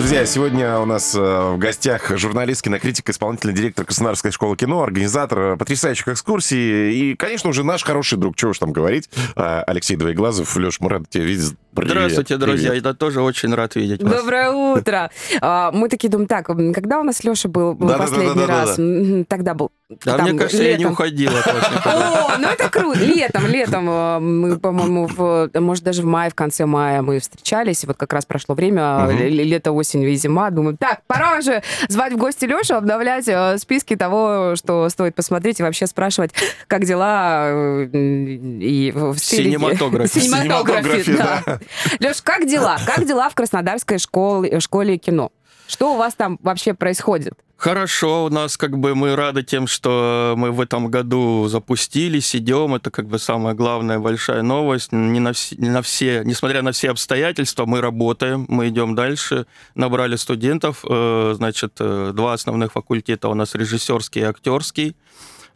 [0.00, 5.58] Друзья, сегодня у нас э, в гостях журналист, кинокритик, исполнительный директор Краснодарской школы кино, организатор
[5.58, 10.56] потрясающих экскурсий и, конечно, уже наш хороший друг, чего уж там говорить, э, Алексей Двоеглазов.
[10.56, 11.54] Леш, мы рады тебя видеть.
[11.74, 12.70] Привет, Здравствуйте, друзья.
[12.70, 12.86] Привет.
[12.86, 14.22] Я тоже очень рад видеть вас.
[14.22, 15.10] Доброе утро.
[15.42, 18.76] А, мы такие думаем, так, когда у нас Леша был да, последний да, да, раз?
[18.78, 19.24] Да, да, да.
[19.28, 19.70] Тогда был.
[20.04, 20.70] Да, там, мне кажется, летом.
[20.70, 21.40] я не уходила.
[21.84, 23.00] О, ну это круто.
[23.00, 23.90] Летом, летом.
[23.90, 25.08] Э, мы, по-моему,
[25.54, 27.84] может, даже в мае, в конце мая мы встречались.
[27.84, 30.50] Вот как раз прошло время, лето, осень и зима.
[30.50, 35.58] Думаю, так, пора уже звать в гости Лешу, обновлять э, списки того, что стоит посмотреть
[35.58, 36.30] и вообще спрашивать,
[36.68, 40.20] как дела э, и в Синематографе.
[40.20, 41.60] Синематографе, да.
[41.98, 42.78] Леш, как дела?
[42.86, 45.32] Как дела в Краснодарской школе, школе кино?
[45.66, 47.34] Что у вас там вообще происходит?
[47.60, 52.74] Хорошо, у нас как бы мы рады тем, что мы в этом году запустились, идем.
[52.74, 54.92] Это как бы самая главная большая новость.
[54.92, 59.44] Не на, все, не на все, несмотря на все обстоятельства, мы работаем, мы идем дальше.
[59.74, 64.96] Набрали студентов, э, значит, э, два основных факультета у нас режиссерский и актерский.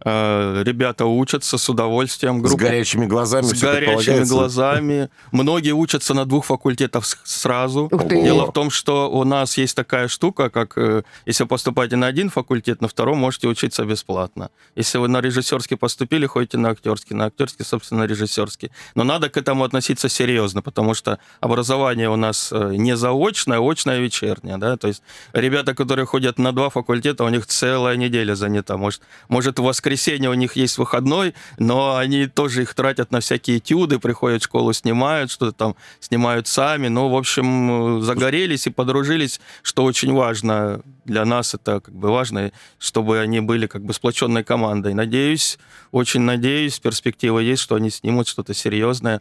[0.05, 2.41] Э, ребята учатся с удовольствием.
[2.43, 2.59] Группа...
[2.59, 3.45] С горячими глазами.
[3.45, 5.09] С горячими глазами.
[5.33, 7.91] Многие учатся на двух факультетах сразу.
[8.09, 12.07] Дело в том, что у нас есть такая штука, как э, если вы поступаете на
[12.07, 14.51] один факультет, на втором можете учиться бесплатно.
[14.77, 18.71] Если вы на режиссерский поступили, ходите на актерский, на актерский, собственно, режиссерский.
[18.95, 23.71] Но надо к этому относиться серьезно, потому что образование у нас э, не заочное, а
[23.71, 24.59] очное, вечернее.
[24.59, 24.77] Да?
[24.77, 25.03] То есть
[25.33, 28.77] ребята, которые ходят на два факультета, у них целая неделя занята.
[28.77, 33.21] Может, может в воскресенье воскресенье у них есть выходной, но они тоже их тратят на
[33.21, 36.89] всякие этюды, приходят в школу, снимают, что-то там снимают сами.
[36.89, 42.51] Ну, в общем, загорелись и подружились, что очень важно для нас, это как бы важно,
[42.79, 44.95] чтобы они были как бы сплоченной командой.
[44.95, 45.59] Надеюсь,
[45.93, 49.21] очень надеюсь, перспектива есть, что они снимут что-то серьезное,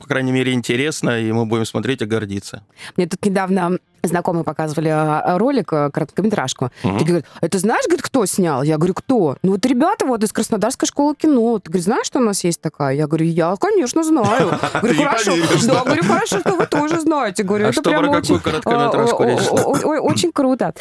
[0.00, 2.62] по крайней мере, интересно, и мы будем смотреть и гордиться.
[2.96, 6.70] Мне тут недавно знакомые показывали а, ролик, э, короткометражку.
[6.82, 6.96] Угу.
[6.98, 8.62] И говорят, это знаешь, говорит, кто снял?
[8.62, 9.36] Я говорю, кто?
[9.42, 11.58] Ну вот ребята вот из Краснодарской школы кино.
[11.58, 12.94] Ты говоришь, знаешь, что у нас есть такая?
[12.94, 14.58] Я говорю, я, конечно, знаю.
[14.82, 15.32] Говорю, хорошо.
[15.66, 17.42] Да, говорю, хорошо, что вы тоже знаете.
[17.44, 18.36] Говорю, а это прям очень...
[18.36, 20.74] Очень круто.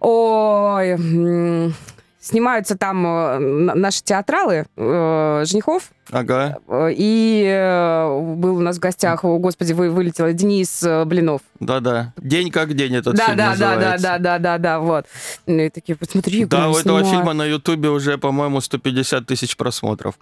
[0.00, 1.74] Ой,
[2.20, 3.38] снимаются там э,
[3.74, 5.90] наши театралы э, женихов.
[6.10, 6.58] Ага.
[6.90, 11.40] И э, был у нас в гостях, о, господи, вы вылетел Денис э, Блинов.
[11.60, 12.12] Да-да.
[12.18, 14.02] День как день этот да, фильм да, называется.
[14.02, 15.06] Да, да, да, да, да, вот.
[15.46, 17.08] Ну, и такие, посмотри, Да, у этого снимают.
[17.08, 20.16] фильма на Ютубе уже, по-моему, 150 тысяч просмотров.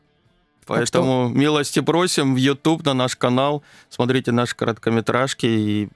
[0.67, 5.89] Поэтому милости просим в YouTube на наш канал, смотрите наши короткометражки и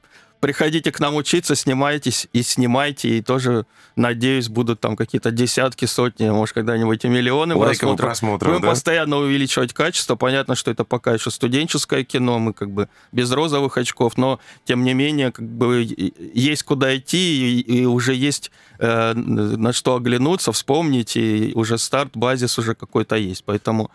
[0.42, 3.64] приходите к нам учиться, снимайтесь и снимайте, и тоже,
[3.94, 8.06] надеюсь, будут там какие-то десятки, сотни, может, когда-нибудь и миллионы Лайков просмотров.
[8.08, 8.70] просмотров Будем да?
[8.70, 10.16] постоянно увеличивать качество.
[10.16, 14.82] Понятно, что это пока еще студенческое кино, мы как бы без розовых очков, но, тем
[14.82, 15.88] не менее, как бы
[16.34, 18.50] есть куда идти, и, и уже есть
[18.80, 23.44] э, на что оглянуться, вспомнить, и уже старт, базис уже какой-то есть.
[23.44, 23.92] Поэтому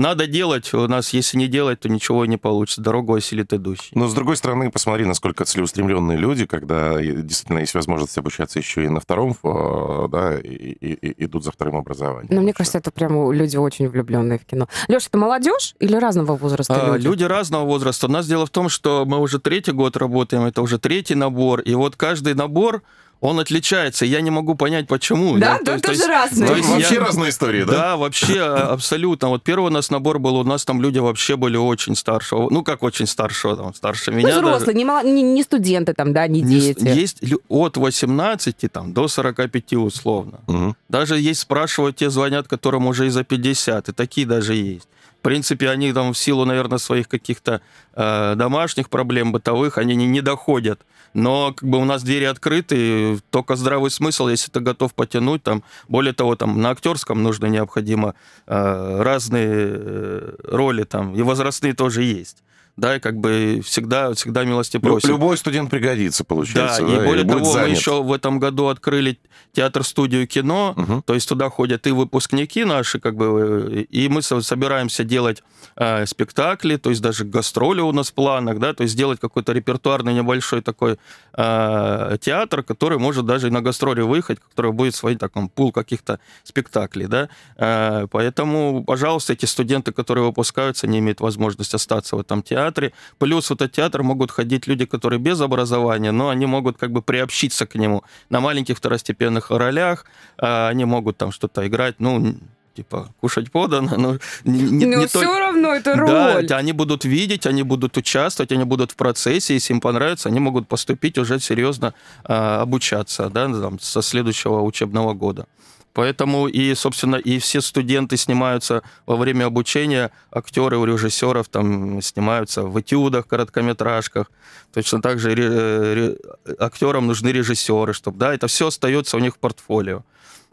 [0.00, 0.72] надо делать.
[0.72, 2.80] У нас, если не делать, то ничего не получится.
[2.80, 3.90] Дорогу осилит идущий.
[3.92, 8.88] Но, с другой стороны, посмотри, насколько целеустремленные люди, когда действительно есть возможность обучаться еще и
[8.88, 12.34] на втором, э, да, и, и, и идут за вторым образованием.
[12.34, 14.68] Но мне кажется, это прям люди очень влюбленные в кино.
[14.88, 17.06] Леша, это молодежь или разного возраста а, люди?
[17.06, 18.06] Люди разного возраста.
[18.06, 21.60] У нас дело в том, что мы уже третий год работаем, это уже третий набор,
[21.60, 22.82] и вот каждый набор
[23.20, 24.06] он отличается.
[24.06, 25.36] Я не могу понять, почему.
[25.36, 26.48] Да, я, то, тоже разные.
[26.48, 27.72] То есть вообще я, разные истории, да?
[27.72, 29.28] Да, вообще а, абсолютно.
[29.28, 32.48] Вот первый у нас набор был, у нас там люди вообще были очень старшего.
[32.50, 34.40] Ну, как очень старшего, там, старше меня.
[34.40, 36.88] Ну, взрослые, не, мало, не, не студенты там, да, не, не дети.
[36.88, 40.40] Есть от 18 там, до 45 условно.
[40.46, 40.76] Угу.
[40.88, 44.88] Даже есть спрашивают, те звонят, которым уже и за 50, и такие даже есть.
[45.18, 47.60] В принципе, они там в силу, наверное, своих каких-то
[47.94, 50.80] э, домашних проблем бытовых, они не, не доходят
[51.14, 55.62] но как бы у нас двери открыты, только здравый смысл, если ты готов потянуть, там,
[55.88, 58.14] более того, там на актерском нужно необходимо
[58.46, 62.42] э, разные э, роли там, и возрастные тоже есть
[62.76, 65.10] да, и как бы всегда, всегда милости просим.
[65.10, 66.82] Любой студент пригодится, получается.
[66.82, 67.68] Да, да и более того, занят.
[67.68, 69.18] мы еще в этом году открыли
[69.52, 71.02] театр-студию кино, угу.
[71.02, 75.42] то есть туда ходят и выпускники наши, как бы, и мы собираемся делать
[75.76, 79.52] э, спектакли, то есть даже гастроли у нас в планах, да, то есть сделать какой-то
[79.52, 80.98] репертуарный небольшой такой
[81.36, 86.20] э, театр, который может даже и на гастроли выехать, который будет свой таком пул каких-то
[86.44, 92.42] спектаклей, да, э, поэтому, пожалуйста, эти студенты, которые выпускаются, не имеют возможности остаться в этом
[92.42, 92.92] театре, театре.
[93.18, 97.02] Плюс в этот театр могут ходить люди, которые без образования, но они могут как бы
[97.02, 100.06] приобщиться к нему на маленьких второстепенных ролях.
[100.38, 102.34] А они могут там что-то играть, ну,
[102.74, 105.38] типа, кушать подано, но не, не, но не все то...
[105.38, 106.46] равно это роль.
[106.46, 110.40] Да, они будут видеть, они будут участвовать, они будут в процессе, если им понравится, они
[110.40, 111.92] могут поступить уже серьезно
[112.24, 115.46] э, обучаться, да, там, со следующего учебного года.
[115.92, 122.62] Поэтому и, собственно, и все студенты снимаются во время обучения, актеры у режиссеров там снимаются
[122.62, 124.30] в этюдах, короткометражках.
[124.72, 125.48] Точно так же ре,
[125.94, 126.16] ре,
[126.58, 130.04] актерам нужны режиссеры, чтобы, да, это все остается у них в портфолио.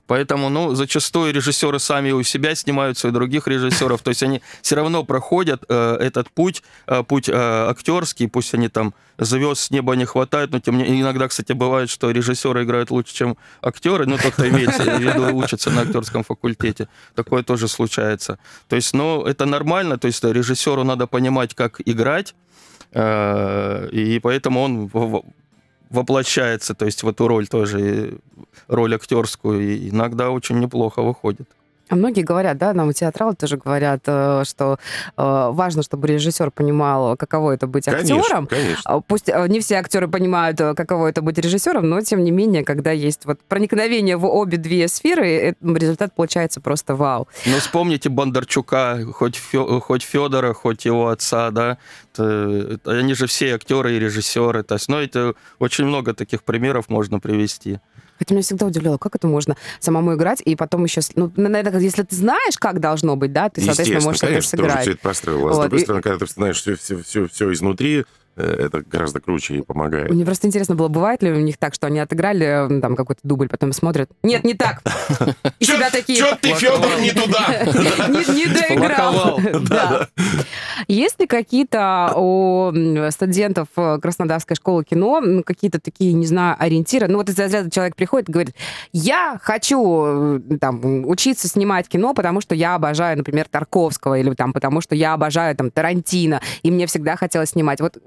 [0.07, 4.01] Поэтому, ну, зачастую режиссеры сами у себя снимаются, и других режиссеров.
[4.01, 8.69] То есть они все равно проходят э, этот путь, э, путь э, актерский, пусть они
[8.69, 12.63] там звезд с неба не хватает, но тем не менее, иногда, кстати, бывает, что режиссеры
[12.63, 16.88] играют лучше, чем актеры, ну, тот, кто имеет в виду, учится на актерском факультете.
[17.15, 18.39] Такое тоже случается.
[18.69, 22.36] То есть, ну, это нормально, то есть режиссеру надо понимать, как играть,
[22.92, 24.89] э, и поэтому он
[25.89, 28.19] воплощается, то есть в эту роль тоже,
[28.67, 31.49] роль актерскую, и иногда очень неплохо выходит.
[31.89, 34.77] А многие говорят, да, нам театралы тоже говорят, э, что
[35.15, 38.47] э, важно, чтобы режиссер понимал, каково это быть конечно, актером.
[38.47, 38.81] Конечно.
[38.83, 42.63] А пусть э, не все актеры понимают, каково это быть режиссером, но тем не менее,
[42.63, 47.27] когда есть вот проникновение в обе две сферы, результат получается просто вау.
[47.45, 51.77] Ну, вспомните Бондарчука, хоть, Фё, хоть Федора, хоть его отца, да,
[52.13, 54.63] это, они же все актеры и режиссеры.
[54.63, 57.79] То есть, ну, это очень много таких примеров можно привести.
[58.17, 61.01] Хотя меня всегда удивляло, как это можно самому играть, и потом еще...
[61.15, 64.69] Ну, наверное, если ты знаешь, как должно быть, да, ты, соответственно, можешь конечно, это сыграть.
[64.69, 65.39] Ты уже все это простроил.
[65.39, 65.55] А вот.
[65.55, 65.83] с другой и...
[65.83, 68.05] стороны, когда ты знаешь все, все, все, все изнутри,
[68.41, 70.09] это гораздо круче и помогает.
[70.09, 73.49] Мне просто интересно было, бывает ли у них так, что они отыграли там какой-то дубль,
[73.49, 74.81] потом смотрят, нет, не так.
[75.59, 76.17] И себя такие...
[76.19, 77.47] Чё ты, Федор, не туда?
[78.27, 79.39] Не доиграл.
[80.87, 82.71] Есть ли какие-то у
[83.11, 87.07] студентов Краснодарской школы кино какие-то такие, не знаю, ориентиры?
[87.07, 88.55] Ну вот из разряда человек приходит и говорит,
[88.91, 94.81] я хочу там учиться снимать кино, потому что я обожаю, например, Тарковского, или там потому
[94.81, 97.81] что я обожаю там Тарантино, и мне всегда хотелось снимать.
[97.81, 97.97] Вот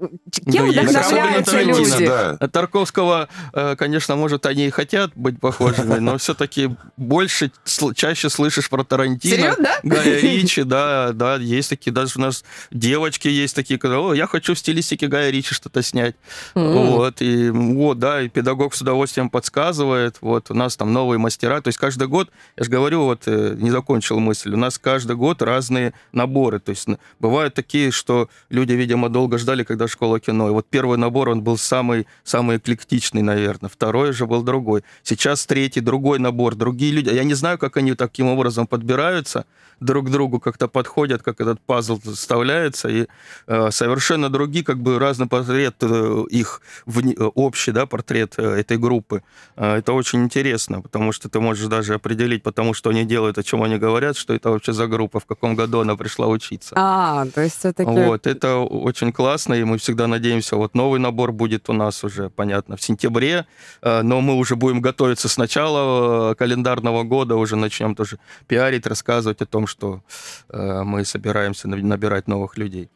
[0.51, 2.05] Кем ну, вдохновляются люди?
[2.05, 2.37] Да.
[2.47, 7.51] Тарковского, э, конечно, может, они и хотят быть похожими, но все-таки больше,
[7.95, 9.35] чаще слышишь про Тарантино.
[9.35, 9.79] Серьезно, да?
[9.83, 14.27] Гая Ричи, да, да, есть такие, даже у нас девочки есть такие, когда, о, я
[14.27, 16.15] хочу в стилистике Гая Ричи что-то снять.
[16.53, 16.91] Mm.
[16.91, 21.61] Вот, и вот, да, и педагог с удовольствием подсказывает, вот, у нас там новые мастера,
[21.61, 25.15] то есть каждый год, я же говорю, вот, э, не закончил мысль, у нас каждый
[25.15, 26.87] год разные наборы, то есть
[27.19, 30.49] бывают такие, что люди, видимо, долго ждали, когда школа кино.
[30.49, 33.69] И вот первый набор, он был самый, самый эклектичный, наверное.
[33.69, 34.83] Второй же был другой.
[35.03, 37.09] Сейчас третий, другой набор, другие люди.
[37.09, 39.45] Я не знаю, как они таким образом подбираются,
[39.81, 43.07] друг к другу как-то подходят, как этот пазл вставляется, и
[43.47, 47.01] э, совершенно другие, как бы разный портрет э, их, в,
[47.35, 49.23] общий, да, портрет э, этой группы.
[49.57, 53.43] Э, это очень интересно, потому что ты можешь даже определить, потому что они делают, о
[53.43, 56.75] чем они говорят, что это вообще за группа, в каком году она пришла учиться.
[56.77, 57.89] А, то есть все-таки...
[57.89, 62.29] Вот, это очень классно, и мы всегда надеемся, вот новый набор будет у нас уже,
[62.29, 63.45] понятно, в сентябре,
[63.81, 68.87] э, но мы уже будем готовиться с начала э, календарного года, уже начнем тоже пиарить,
[68.87, 70.01] рассказывать о том, что
[70.49, 72.89] э, мы собираемся набирать новых людей.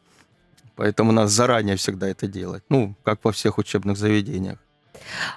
[0.76, 2.62] Поэтому нас заранее всегда это делать.
[2.68, 4.58] Ну, как во всех учебных заведениях.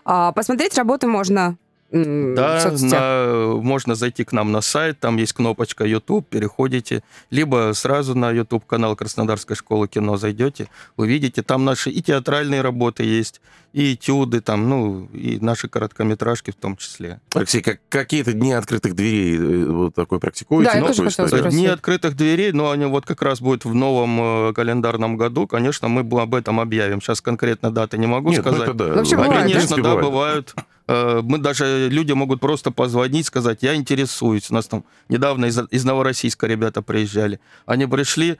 [0.03, 1.57] А, посмотреть работы можно
[1.91, 8.15] да, на, можно зайти к нам на сайт, там есть кнопочка YouTube, переходите, либо сразу
[8.15, 13.41] на YouTube канал Краснодарской школы кино зайдете, увидите, там наши и театральные работы есть,
[13.73, 17.21] и этюды, там, ну, и наши короткометражки в том числе.
[17.33, 20.71] Алексей, как, какие-то дни открытых дверей э, вот такой практикуете?
[20.71, 24.49] Да, я тоже хотела Дни открытых дверей, но они вот как раз будут в новом
[24.49, 27.01] э, календарном году, конечно, мы об этом объявим.
[27.01, 28.67] Сейчас конкретно даты не могу Нет, ну сказать.
[28.67, 28.93] Ну, это да.
[28.95, 30.05] Вообще а, бывает, конечно, да, бывает.
[30.05, 30.55] бывают
[30.89, 34.49] мы даже, люди могут просто позвонить, сказать, я интересуюсь.
[34.49, 37.39] У нас там недавно из, из Новороссийска ребята приезжали.
[37.65, 38.37] Они пришли,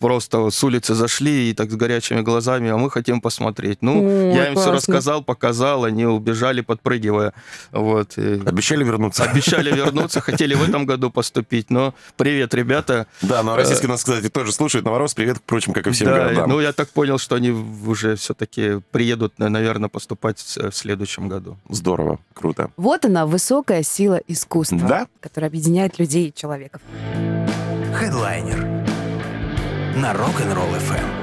[0.00, 3.82] просто с улицы зашли и так с горячими глазами, а мы хотим посмотреть.
[3.82, 4.60] Ну, О, я им классно.
[4.60, 7.34] все рассказал, показал, они убежали, подпрыгивая.
[7.70, 8.16] Вот.
[8.18, 9.24] Обещали вернуться.
[9.24, 13.06] Обещали вернуться, хотели в этом году поступить, но привет, ребята.
[13.22, 14.84] Да, но российский нас, кстати, тоже слушает.
[14.84, 16.50] Новорос, привет, впрочем, как и всем да, городам.
[16.50, 21.58] Ну, я так понял, что они уже все-таки приедут, наверное, поступать в следующем году.
[21.68, 21.91] Здорово,
[22.34, 22.70] круто.
[22.76, 25.06] Вот она, высокая сила искусства, да?
[25.20, 26.80] которая объединяет людей и человеков.
[27.94, 28.60] Хедлайнер
[29.96, 31.21] на Rock'n'Roll FM.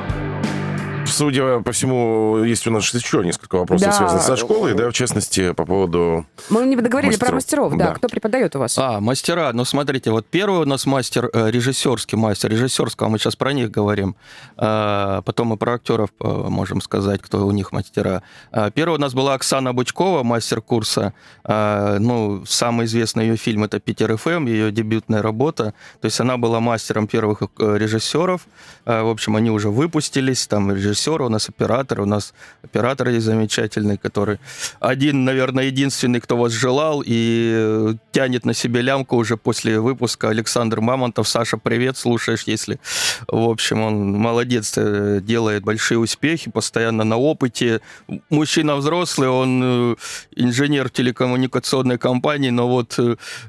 [1.10, 3.94] Судя по всему, есть у нас еще несколько вопросов, Да.
[3.94, 6.26] связанных со школой, да, в частности, по поводу...
[6.50, 7.34] Мы не договорили про Мастеров.
[7.72, 7.88] мастеров, да.
[7.90, 7.94] Да.
[7.96, 8.78] Кто преподает у вас?
[8.78, 9.52] А, мастера.
[9.54, 13.72] Ну, смотрите, вот первый у нас мастер, э, режиссерский мастер, режиссерского, мы сейчас про них
[13.72, 14.16] говорим.
[14.58, 18.24] А, Потом мы про актеров э, можем сказать, кто у них мастера.
[18.52, 21.14] А, Первый у нас была Оксана Бучкова, мастер курса.
[21.44, 25.74] А, Ну, самый известный ее фильм это «Питер ФМ», ее дебютная работа.
[26.02, 28.42] То есть она была мастером первых э, режиссеров.
[28.86, 30.48] В общем, они уже выпустились.
[30.48, 34.40] Там режиссер, у нас оператор, у нас оператор есть замечательный, который
[34.80, 40.30] один, наверное, единственный, кто вас желал и э, тянет на себе лямку уже после выпуска.
[40.30, 41.28] Александр Мамонтов.
[41.28, 42.80] Саша, привет, слушаешь, если...
[43.28, 47.82] В общем, он молодец, э, делает большие успехи, постоянно на опыте.
[48.30, 49.96] Мужчина взрослый, он э,
[50.36, 53.00] инженер телекоммуникационной компании, но вот,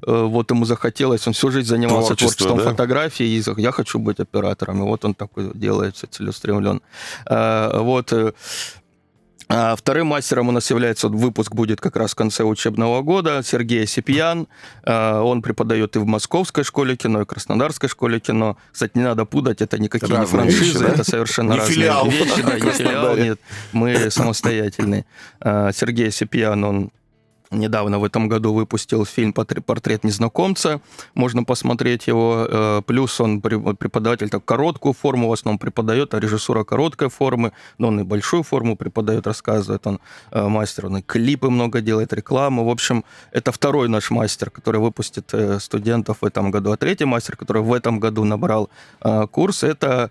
[0.03, 2.71] вот ему захотелось, он всю жизнь занимался Творчество, творчеством да?
[2.71, 4.83] фотографии, и я хочу быть оператором.
[4.83, 6.81] И вот он такой делает, все целеустремлен.
[7.41, 8.13] А, Вот.
[8.13, 8.33] э,
[9.53, 13.43] а Вторым мастером у нас является, вот выпуск будет как раз в конце учебного года,
[13.45, 14.47] Сергей Сипьян.
[14.85, 18.57] А, Он преподает и в Московской школе кино, и в Краснодарской школе кино.
[18.73, 20.95] Кстати, не надо путать, это никакие Разные не франшизы, вещи, да?
[20.95, 22.07] это совершенно Не разные филиал.
[22.07, 22.43] вещи.
[22.43, 23.41] Да, не филиал, нет.
[23.73, 25.05] Мы самостоятельные.
[25.43, 26.91] Сергей Сипьян, он
[27.51, 30.81] недавно в этом году выпустил фильм «Потр- «Портрет незнакомца».
[31.15, 32.47] Можно посмотреть его.
[32.49, 37.53] Э, Плюс он пре- преподаватель так, короткую форму в основном преподает, а режиссура короткой формы,
[37.79, 39.87] но он и большую форму преподает, рассказывает.
[39.87, 42.65] Он э, мастер, он и клипы много делает, рекламу.
[42.65, 46.73] В общем, это второй наш мастер, который выпустит э, студентов в этом году.
[46.73, 48.71] А третий мастер, который в этом году набрал
[49.31, 50.11] курс, это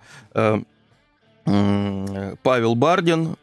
[2.43, 3.36] Павел Бардин,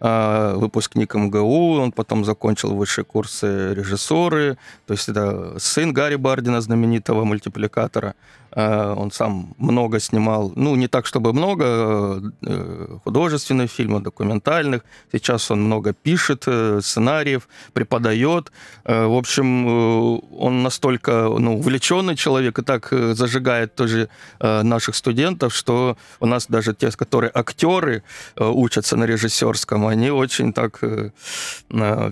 [0.00, 7.24] выпускник МГУ, он потом закончил высшие курсы режиссуры, то есть это сын Гарри Бардина, знаменитого
[7.24, 8.14] мультипликатора.
[8.54, 11.64] А, Он сам много снимал, ну, не так, чтобы много
[12.46, 14.82] э, художественных фильмов, документальных.
[15.12, 18.52] Сейчас он много пишет э, сценариев, преподает.
[18.84, 24.08] Э, В общем, э, он настолько ну, увлеченный человек и так э, зажигает тоже
[24.40, 28.02] э, наших студентов, что у нас даже те, которые актеры
[28.36, 30.80] э, учатся на режиссерском, они очень так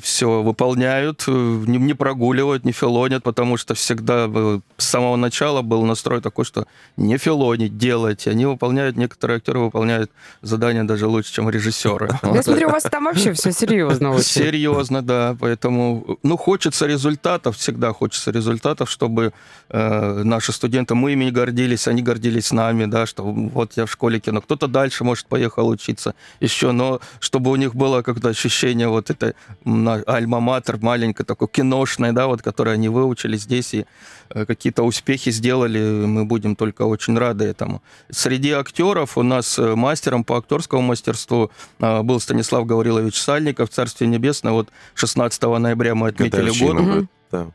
[0.03, 5.85] все выполняют, э, не, прогуливают, не филонят, потому что всегда э, с самого начала был
[5.85, 8.27] настрой такой, что не филонить, делать.
[8.27, 10.11] Они выполняют, некоторые актеры выполняют
[10.41, 12.09] задания даже лучше, чем режиссеры.
[12.23, 14.25] Я смотрю, у вас там вообще все серьезно очень.
[14.25, 15.37] Серьезно, да.
[15.39, 19.33] Поэтому, ну, хочется результатов, всегда хочется результатов, чтобы
[19.69, 24.19] э, наши студенты, мы ими гордились, они гордились нами, да, что вот я в школе
[24.19, 24.41] кино.
[24.41, 29.35] Кто-то дальше, может, поехал учиться еще, но чтобы у них было как-то ощущение вот это
[29.65, 33.87] альма-матер маленькое, такое киношное, да, вот, которое они выучили здесь и
[34.35, 37.83] какие-то успехи сделали, мы будем только очень рады этому.
[38.11, 44.09] Среди актеров у нас э, мастером по актерскому мастерству э, был Станислав Гаврилович Сальников, Царствие
[44.09, 44.53] Небесное.
[44.53, 46.77] Вот 16 ноября мы отметили год.
[46.77, 47.47] будет, да.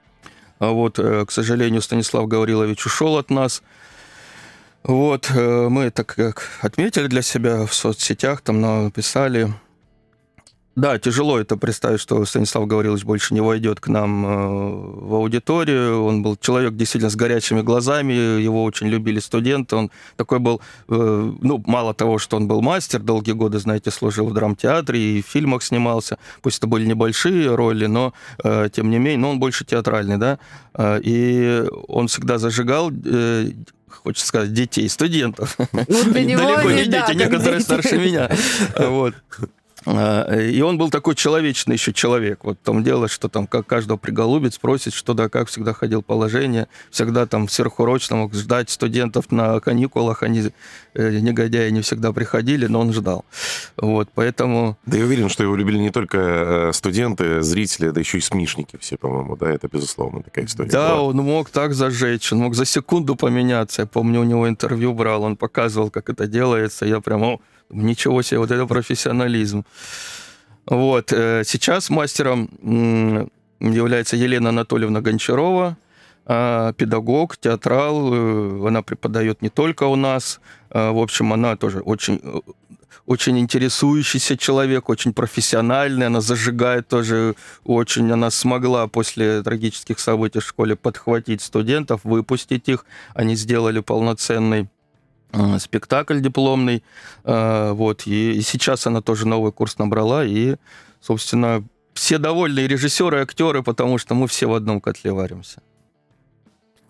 [0.60, 3.62] А вот, э, к сожалению, Станислав Гаврилович ушел от нас.
[4.84, 9.54] Вот, э, мы так как отметили для себя в соцсетях, там написали.
[10.78, 14.30] Да, тяжело это представить, что Станислав Гаврилович больше не войдет к нам э,
[15.08, 16.04] в аудиторию.
[16.04, 19.76] Он был человек действительно с горячими глазами, его очень любили студенты.
[19.76, 24.28] Он такой был, э, ну, мало того, что он был мастер, долгие годы, знаете, служил
[24.28, 26.20] в драмтеатре и в фильмах снимался.
[26.44, 30.38] Пусть это были небольшие роли, но э, тем не менее, но он больше театральный, да.
[31.02, 32.92] И он всегда зажигал
[34.04, 35.58] хочется сказать, детей, студентов.
[35.58, 38.30] Ну, для него Далеко не да, дети, как некоторые старше меня.
[38.78, 39.16] Вот.
[39.88, 42.44] А, И он был такой человечный еще человек.
[42.44, 46.02] Вот в том дело, что там как каждого приголубит, спросит, что да как, всегда ходил
[46.02, 50.52] положение, всегда там сверхурочно мог ждать студентов на каникулах, они,
[50.94, 53.24] э, негодяи, не всегда приходили, но он ждал.
[53.78, 54.78] Вот, поэтому...
[54.86, 58.78] Да я уверен, что его любили не только э, студенты, зрители, да еще и смишники
[58.82, 60.70] все, по-моему, да, это безусловно такая история.
[60.70, 61.04] Да, была.
[61.04, 63.84] он мог так зажечь, он мог за секунду поменяться.
[63.84, 66.86] Я помню, у него интервью брал, он показывал, как это делается.
[66.86, 69.66] Я прям, ничего себе, вот это профессионализм.
[70.66, 72.50] Вот, э, сейчас мастером
[73.60, 75.78] является Елена Анатольевна Гончарова,
[76.30, 78.14] а, педагог, театрал.
[78.14, 80.42] э, Она преподает не только у нас.
[80.70, 82.40] а, В общем, она тоже очень э,
[83.06, 90.46] очень интересующийся человек, очень профессиональный, она зажигает тоже очень, она смогла после трагических событий в
[90.46, 94.68] школе подхватить студентов, выпустить их, они сделали полноценный
[95.60, 96.84] спектакль дипломный,
[97.24, 100.56] э, вот, и, сейчас она тоже новый курс набрала, и,
[101.02, 105.62] собственно, все довольны, и режиссеры, и актеры, потому что мы все в одном котле варимся.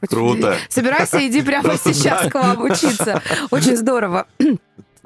[0.07, 0.55] Круто.
[0.69, 3.21] Собирайся, иди прямо сейчас к вам учиться.
[3.49, 4.27] Очень здорово.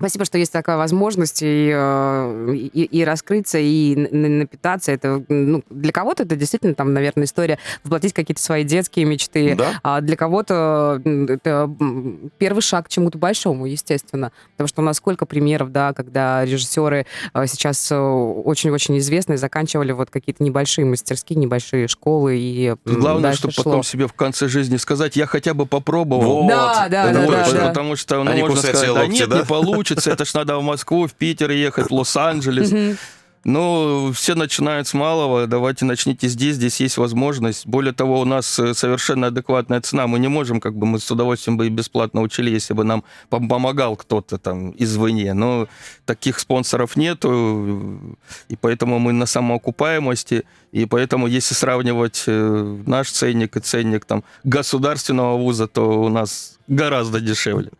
[0.02, 4.92] Спасибо, что есть такая возможность и, э, и, и раскрыться, и напитаться.
[4.92, 9.54] Это, ну, для кого-то это действительно, там, наверное, история воплотить какие-то свои детские мечты.
[9.54, 9.80] Да.
[9.84, 11.72] А для кого-то это
[12.40, 14.32] первый шаг к чему-то большому, естественно.
[14.54, 17.06] Потому что у нас сколько примеров, да, когда режиссеры
[17.36, 22.38] э, сейчас э, очень-очень известные заканчивали вот какие-то небольшие мастерские, небольшие школы.
[22.40, 23.64] И Главное, чтобы шло.
[23.66, 26.42] потом себе в конце жизни сказать, я хотя бы попробовал.
[26.42, 26.50] Вот.
[26.50, 27.68] Да, да, да, да, да.
[27.68, 29.40] Потому что, ну, можно сказать, да нет, да?
[29.42, 32.98] не получится получится, это ж надо в Москву, в Питер ехать, в Лос-Анджелес.
[33.44, 35.48] Ну, все начинают с малого.
[35.48, 37.66] Давайте начните здесь, здесь есть возможность.
[37.66, 40.06] Более того, у нас э, совершенно адекватная цена.
[40.06, 43.04] Мы не можем, как бы мы с удовольствием бы и бесплатно учили, если бы нам
[43.30, 45.34] помогал кто-то там извне.
[45.34, 45.68] Но
[46.06, 48.16] таких спонсоров нету,
[48.48, 50.44] и поэтому мы на самоокупаемости.
[50.72, 56.60] И поэтому, если сравнивать э, наш ценник и ценник там государственного вуза, то у нас
[56.68, 57.72] гораздо дешевле.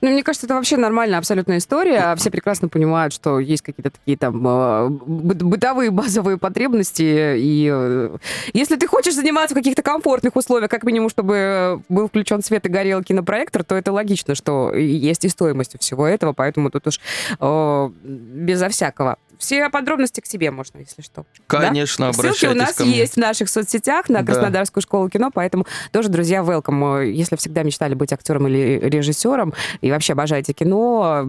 [0.00, 2.14] Ну, мне кажется, это вообще нормальная абсолютная история.
[2.16, 7.36] Все прекрасно понимают, что есть какие-то такие там э, бытовые базовые потребности.
[7.36, 8.16] И э,
[8.52, 12.68] если ты хочешь заниматься в каких-то комфортных условиях, как минимум, чтобы был включен свет и
[12.68, 17.00] горел кинопроектор, то это логично, что есть и стоимость всего этого, поэтому тут уж
[17.38, 19.18] э, безо всякого.
[19.38, 21.24] Все подробности к себе можно, если что.
[21.46, 22.10] Конечно, да?
[22.10, 24.86] обращайтесь Ссылки у нас есть в наших соцсетях на Краснодарскую да.
[24.86, 27.06] школу кино, поэтому тоже, друзья, welcome.
[27.10, 31.26] Если всегда мечтали быть актером или режиссером и вообще обожаете кино,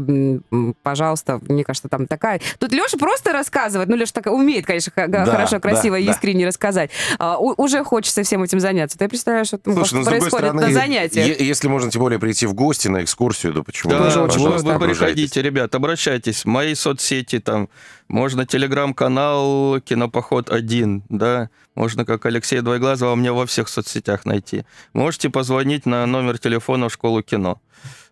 [0.84, 2.42] пожалуйста, мне кажется, там такая...
[2.58, 6.42] Тут Леша просто рассказывает, ну, Леша так умеет, конечно, да, хорошо, красиво да, и искренне
[6.42, 6.48] да.
[6.48, 6.92] рассказать.
[7.20, 8.98] А, уже хочется всем этим заняться.
[8.98, 11.40] Ты представляешь, что там Слушай, ну, происходит стороны, на занятиях?
[11.40, 13.92] Если можно, тем более, прийти в гости на экскурсию, то почему?
[13.92, 16.46] Да, да вы, вы приходите, ребят, обращайтесь.
[16.46, 17.70] Мои соцсети там
[18.10, 24.66] можно телеграм-канал «Кинопоход 1», да, можно, как Алексей Двойглазова, мне во всех соцсетях найти.
[24.94, 27.62] Можете позвонить на номер телефона в школу кино.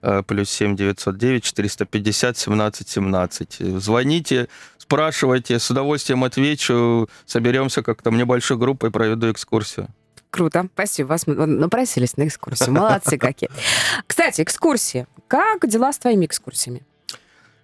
[0.01, 3.81] Э, плюс 7 909 450 17 17.
[3.81, 7.09] Звоните, спрашивайте, с удовольствием отвечу.
[7.25, 9.87] Соберемся как-то в небольшой группой, проведу экскурсию.
[10.29, 11.07] Круто, спасибо.
[11.07, 12.71] Вас напросились на экскурсию.
[12.71, 13.49] Молодцы какие.
[14.05, 15.07] Кстати, экскурсии.
[15.27, 16.83] Как дела с твоими экскурсиями?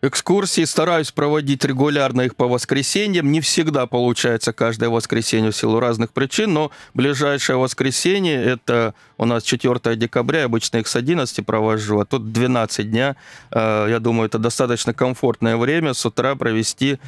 [0.03, 3.31] Экскурсии стараюсь проводить регулярно их по воскресеньям.
[3.31, 9.43] Не всегда получается каждое воскресенье в силу разных причин, но ближайшее воскресенье, это у нас
[9.43, 13.15] 4 декабря, я обычно их с 11 провожу, а тут 12 дня.
[13.49, 16.99] Э, я думаю, это достаточно комфортное время с утра провести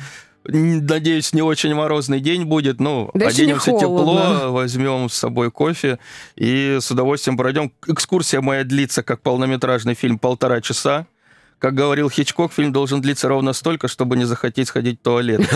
[0.48, 2.80] Надеюсь, не очень морозный день будет.
[2.80, 5.98] Ну, да оденемся тепло, возьмем с собой кофе
[6.36, 7.72] и с удовольствием пройдем.
[7.88, 11.08] Экскурсия моя длится, как полнометражный фильм, полтора часа.
[11.65, 15.41] Как говорил Хичкок, фильм должен длиться ровно столько, чтобы не захотеть сходить в туалет.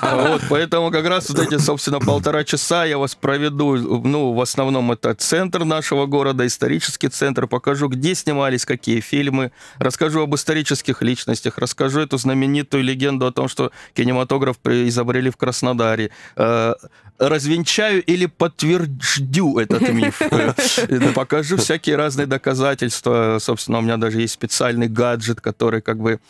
[0.00, 4.92] Вот, поэтому как раз вот эти, собственно, полтора часа я вас проведу, ну, в основном
[4.92, 11.58] это центр нашего города, исторический центр, покажу, где снимались какие фильмы, расскажу об исторических личностях,
[11.58, 16.74] расскажу эту знаменитую легенду о том, что кинематограф изобрели в Краснодаре, э,
[17.18, 20.22] развенчаю или подтверждю этот миф.
[21.14, 23.38] Покажу всякие разные доказательства.
[23.40, 26.20] Собственно, у меня даже есть специальный гаджет, который как бы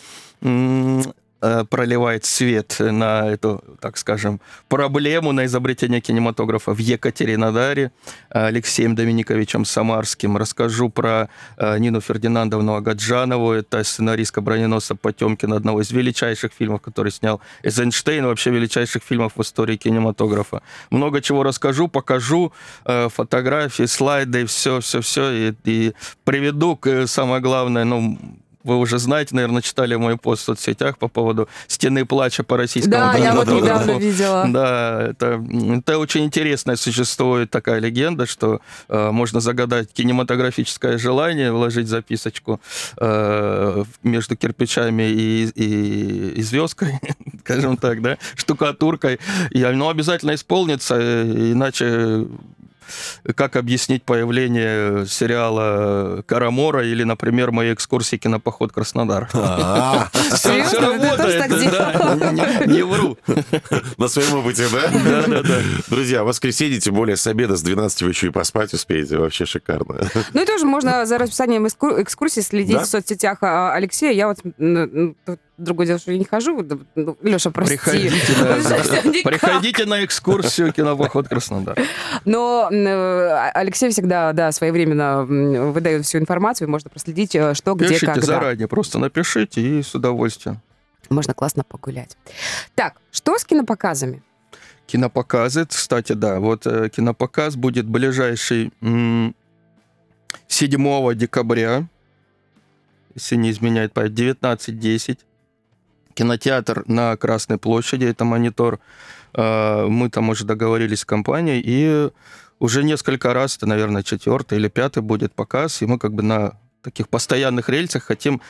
[1.40, 7.92] Э, проливает свет на эту, так скажем, проблему, на изобретение кинематографа в Екатеринодаре
[8.30, 10.36] Алексеем Доминиковичем Самарским.
[10.36, 17.12] Расскажу про э, Нину Фердинандовну Агаджанову, это сценаристка броненосца Потемкина, одного из величайших фильмов, который
[17.12, 20.62] снял Эйзенштейн, вообще величайших фильмов в истории кинематографа.
[20.90, 22.52] Много чего расскажу, покажу,
[22.84, 25.92] э, фотографии, слайды, все, все, все, и, и
[26.24, 26.76] приведу,
[27.06, 28.18] самое главное, ну,
[28.68, 33.12] вы уже знаете, наверное, читали мой пост в соцсетях по поводу стены плача по российскому
[33.12, 34.44] Да, я вот недавно видела.
[34.48, 35.42] Да, это,
[35.78, 36.76] это очень интересно.
[36.76, 42.60] Существует такая легенда, что э, можно загадать кинематографическое желание, вложить записочку
[42.98, 47.00] э, между кирпичами и, и, и звездкой,
[47.40, 49.18] скажем так, да, штукатуркой,
[49.50, 50.96] и оно обязательно исполнится,
[51.52, 52.26] иначе
[53.34, 59.28] как объяснить появление сериала «Карамора» или, например, моей экскурсии «Кинопоход Краснодар».
[59.32, 60.08] А.
[60.34, 61.50] Все работает,
[62.66, 63.16] не вру.
[63.96, 64.88] На своем опыте, да?
[64.88, 65.58] Да, да, да.
[65.88, 69.18] Друзья, воскресенье, тем более с обеда, с 12 вы еще и поспать успеете.
[69.18, 70.08] Вообще шикарно.
[70.32, 74.12] Ну и тоже можно за расписанием экскурсии следить в соцсетях а, Алексея.
[74.12, 74.38] Я вот
[75.98, 76.66] что я не хожу.
[76.94, 77.76] Ну, Леша, прости.
[77.76, 81.78] Приходите, да, Приходите на экскурсию кинопоход Краснодар.
[82.24, 88.06] Но э, Алексей всегда, да, своевременно выдает всю информацию, можно проследить, э, что, где, Пишите
[88.06, 88.22] когда.
[88.22, 90.60] заранее, просто напишите и с удовольствием.
[91.10, 92.16] Можно классно погулять.
[92.74, 94.22] Так, что с кинопоказами?
[94.86, 99.32] Кинопоказы, кстати, да, вот э, кинопоказ будет ближайший 7
[101.14, 101.88] декабря
[103.18, 105.18] если не изменяет память, 19.10.
[106.18, 108.80] Кинотеатр на Красной площади, это монитор.
[109.34, 112.10] Э, мы там уже договорились с компанией, и
[112.58, 116.58] уже несколько раз, это, наверное, четвертый или пятый будет показ, и мы как бы на
[116.82, 118.40] таких постоянных рельсах хотим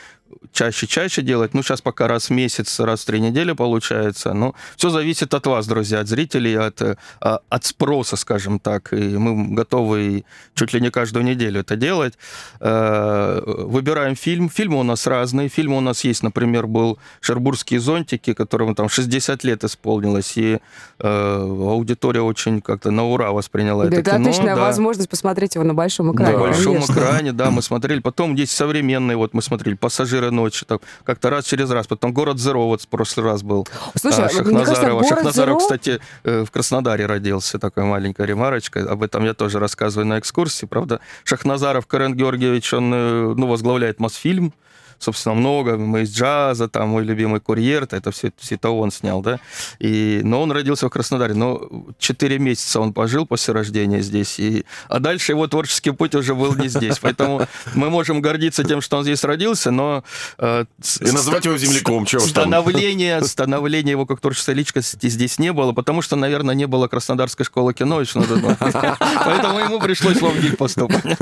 [0.51, 1.53] чаще-чаще делать.
[1.53, 4.33] Ну, сейчас пока раз в месяц, раз в три недели получается.
[4.33, 8.93] Но все зависит от вас, друзья, от зрителей, от, э, а, от спроса, скажем так.
[8.93, 10.23] И мы готовы
[10.55, 12.13] чуть ли не каждую неделю это делать.
[12.59, 14.49] Э, выбираем фильм.
[14.49, 15.49] Фильмы у нас разные.
[15.49, 20.59] Фильмы у нас есть, например, был «Шербургские зонтики», которому там 60 лет исполнилось, и
[20.99, 24.29] э, аудитория очень как-то на ура восприняла да, это, это кино.
[24.29, 24.61] отличная да.
[24.61, 26.33] возможность посмотреть его на большом экране.
[26.33, 26.93] На большом конечно.
[26.93, 27.99] экране, да, мы смотрели.
[27.99, 29.75] Потом есть современные, вот мы смотрели
[30.19, 31.87] «Пассажиры ночи», так, как-то раз через раз.
[31.87, 33.67] Потом «Город Зеро» вот в прошлый раз был.
[33.95, 35.01] Слушай, а, кажется, Шахназарова.
[35.01, 38.81] «Город Шахназаров, Зеро» кстати, э, в Краснодаре родился, такая маленькая ремарочка.
[38.81, 40.65] Об этом я тоже рассказываю на экскурсии.
[40.65, 44.53] Правда, Шахназаров Карен Георгиевич, он э, ну, возглавляет Мосфильм,
[44.99, 45.77] собственно, много.
[45.77, 49.39] Мы из джаза, там мой любимый курьер, это все, все это он снял, да.
[49.79, 51.61] И, но он родился в Краснодаре, но
[51.97, 54.39] 4 месяца он пожил после рождения здесь.
[54.39, 56.99] И, а дальше его творческий путь уже был не здесь.
[56.99, 60.03] Поэтому мы можем гордиться тем, что он здесь родился, но...
[60.37, 60.65] э,
[61.01, 62.21] И называть его земляком, чего.
[62.21, 67.45] Становление, становление его как творческой личности здесь не было, потому что, наверное, не было Краснодарской
[67.45, 67.99] школы кино.
[68.59, 71.03] Поэтому ему пришлось в ВГИК поступать.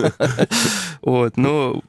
[1.02, 1.84] Вот, ну,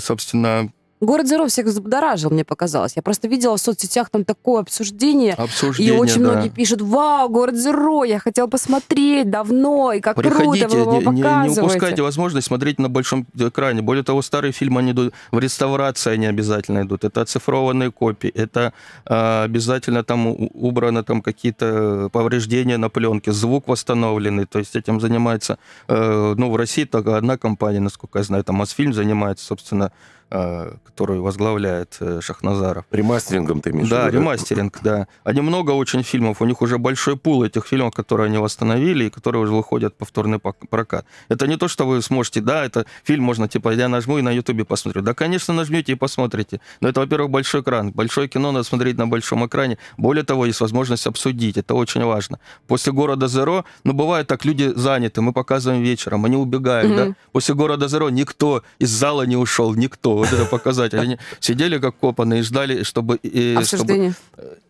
[0.00, 2.94] собственно, Город Зеро всех взбудоражил, мне показалось.
[2.96, 5.34] Я просто видела в соцсетях там такое обсуждение.
[5.38, 6.32] И обсуждение, очень да.
[6.32, 11.12] многие пишут, вау, город Зеро, я хотел посмотреть давно, и как Приходите, круто вы его
[11.12, 13.82] не, не- упускайте возможность смотреть на большом экране.
[13.82, 17.04] Более того, старые фильмы, они идут в реставрации, они обязательно идут.
[17.04, 18.72] Это оцифрованные копии, это
[19.04, 24.46] а, обязательно там убраны там какие-то повреждения на пленке, звук восстановленный.
[24.46, 28.52] То есть этим занимается, э, ну, в России только одна компания, насколько я знаю, это
[28.52, 32.84] Мосфильм занимается, собственно, э, которую возглавляет э, Шахназаров.
[32.90, 35.06] Ремастерингом ты имеешь Да, виду, ремастеринг, да.
[35.24, 39.10] Они много очень фильмов, у них уже большой пул этих фильмов, которые они восстановили и
[39.10, 41.06] которые уже выходят в повторный прокат.
[41.28, 44.30] Это не то, что вы сможете, да, это фильм можно, типа, я нажму и на
[44.30, 45.02] Ютубе посмотрю.
[45.02, 46.60] Да, конечно, нажмете и посмотрите.
[46.80, 47.92] Но это, во-первых, большой экран.
[47.92, 49.78] Большое кино надо смотреть на большом экране.
[49.96, 52.38] Более того, есть возможность обсудить, это очень важно.
[52.66, 57.14] После «Города Зеро», ну, бывает так, люди заняты, мы показываем вечером, они убегают, да.
[57.32, 60.17] После «Города Зеро» никто из зала не ушел, никто.
[60.18, 60.98] Вот это показатель.
[60.98, 63.18] Они сидели как копанные и ждали, чтобы...
[63.22, 64.14] э, чтобы Обсуждение.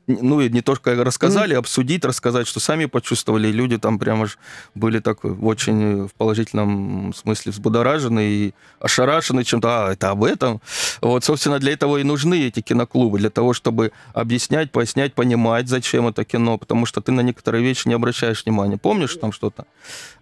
[0.09, 3.49] Ну, и не только рассказали, обсудить, рассказать, что сами почувствовали.
[3.49, 4.39] Люди там прямо ж
[4.75, 9.69] были так очень в положительном смысле взбудоражены и ошарашены чем-то.
[9.69, 10.61] А, это об этом?
[11.03, 16.09] Вот, собственно, для этого и нужны эти киноклубы, для того, чтобы объяснять, пояснять, понимать, зачем
[16.09, 18.79] это кино, потому что ты на некоторые вещи не обращаешь внимания.
[18.79, 19.67] Помнишь там что-то?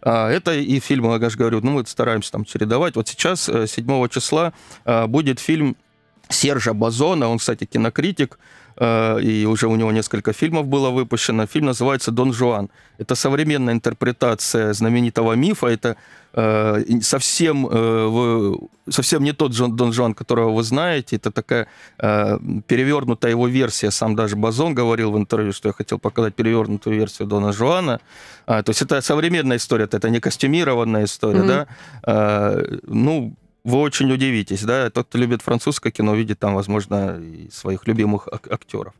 [0.03, 2.96] А, это и фильмы, я же говорю, ну, мы стараемся там чередовать.
[2.96, 4.53] Вот сейчас, э, 7 числа,
[4.85, 5.77] а, будет фильм
[6.29, 11.47] Сержа Базона, он, кстати, кинокритик, э, и уже у него несколько фильмов было выпущено.
[11.47, 12.69] Фильм называется «Дон Жуан».
[12.99, 15.67] Это современная интерпретация знаменитого мифа.
[15.69, 15.97] Это
[16.35, 18.55] э, совсем, э,
[18.91, 21.17] совсем не тот Джон- Дон Жуан, которого вы знаете.
[21.17, 21.67] Это такая
[21.99, 23.91] э, перевернутая его версия.
[23.91, 28.01] Сам даже Базон говорил в интервью, что я хотел показать перевернутую версию Дона Жуана.
[28.47, 31.49] А, то есть это современная история, это не костюмированная история, Мгм.
[31.49, 31.67] да.
[32.03, 33.35] А, ну,
[33.66, 38.50] вы очень удивитесь, да, тот, кто любит французское кино, видит там, возможно, своих любимых ак-
[38.50, 38.94] актеров.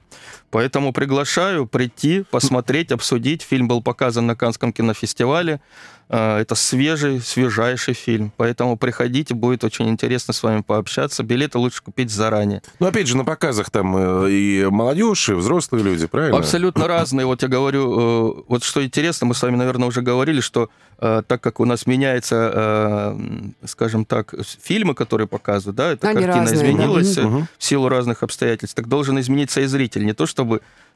[0.57, 3.43] Поэтому приглашаю прийти, посмотреть, обсудить.
[3.43, 5.61] Фильм был показан на Канском кинофестивале.
[6.09, 8.33] А, Это свежий, свежайший фильм.
[8.39, 11.23] Поэтому приходите, будет очень интересно с вами пообщаться.
[11.25, 12.63] Билеты лучше купить заранее.
[12.79, 16.39] Ну, опять же, на показах там э, и молодежь, и взрослые люди, правильно?
[16.39, 17.27] Абсолютно разные.
[17.27, 21.23] Вот я говорю, э, вот что интересно, мы с вами, наверное, уже говорили, что э,
[21.27, 23.19] так как у нас меняется, э,
[23.67, 26.67] скажем так, фильмы, которые показывают, да, эта Они картина разные, да.
[26.71, 27.49] изменилась э, Мгм.
[27.59, 30.07] в силу разных обстоятельств, так должен измениться и зритель.
[30.07, 30.46] Не то чтобы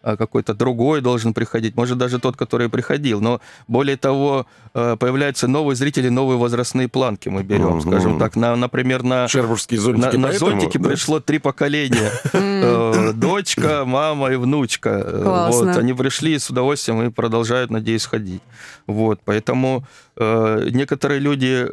[0.02, 5.46] э, какой-то другой должен приходить, может, даже тот, который приходил, но более того, э, появляются
[5.48, 7.80] новые зрители, новые возрастные планки мы берем, Мгм.
[7.82, 10.16] скажем так, на, например, на Шербургские на, зонтики.
[10.16, 10.88] на поэтому, зонтике да?
[10.88, 12.10] пришло три поколения.
[12.62, 14.90] Э, Дочка, мама и внучка.
[15.04, 15.48] Э.
[15.50, 18.42] Вот, они пришли с удовольствием и продолжают, надеюсь, ходить.
[18.86, 19.84] Вот, поэтому
[20.16, 21.66] э, некоторые люди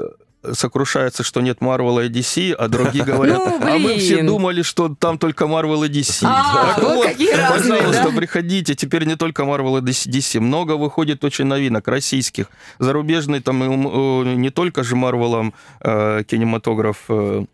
[0.54, 4.94] сокрушаются, что нет Марвела и DC, а другие говорят, Ну, а мы все думали, что
[4.94, 6.24] там только Marvel и DC.
[6.26, 8.18] А, Так вот какие разные, пожалуйста, да?
[8.18, 12.48] приходите, теперь не только Marvel и DC, много выходит очень новинок российских,
[12.80, 17.46] зарубежный там м, э, не только же Марвелом э, кинематограф э,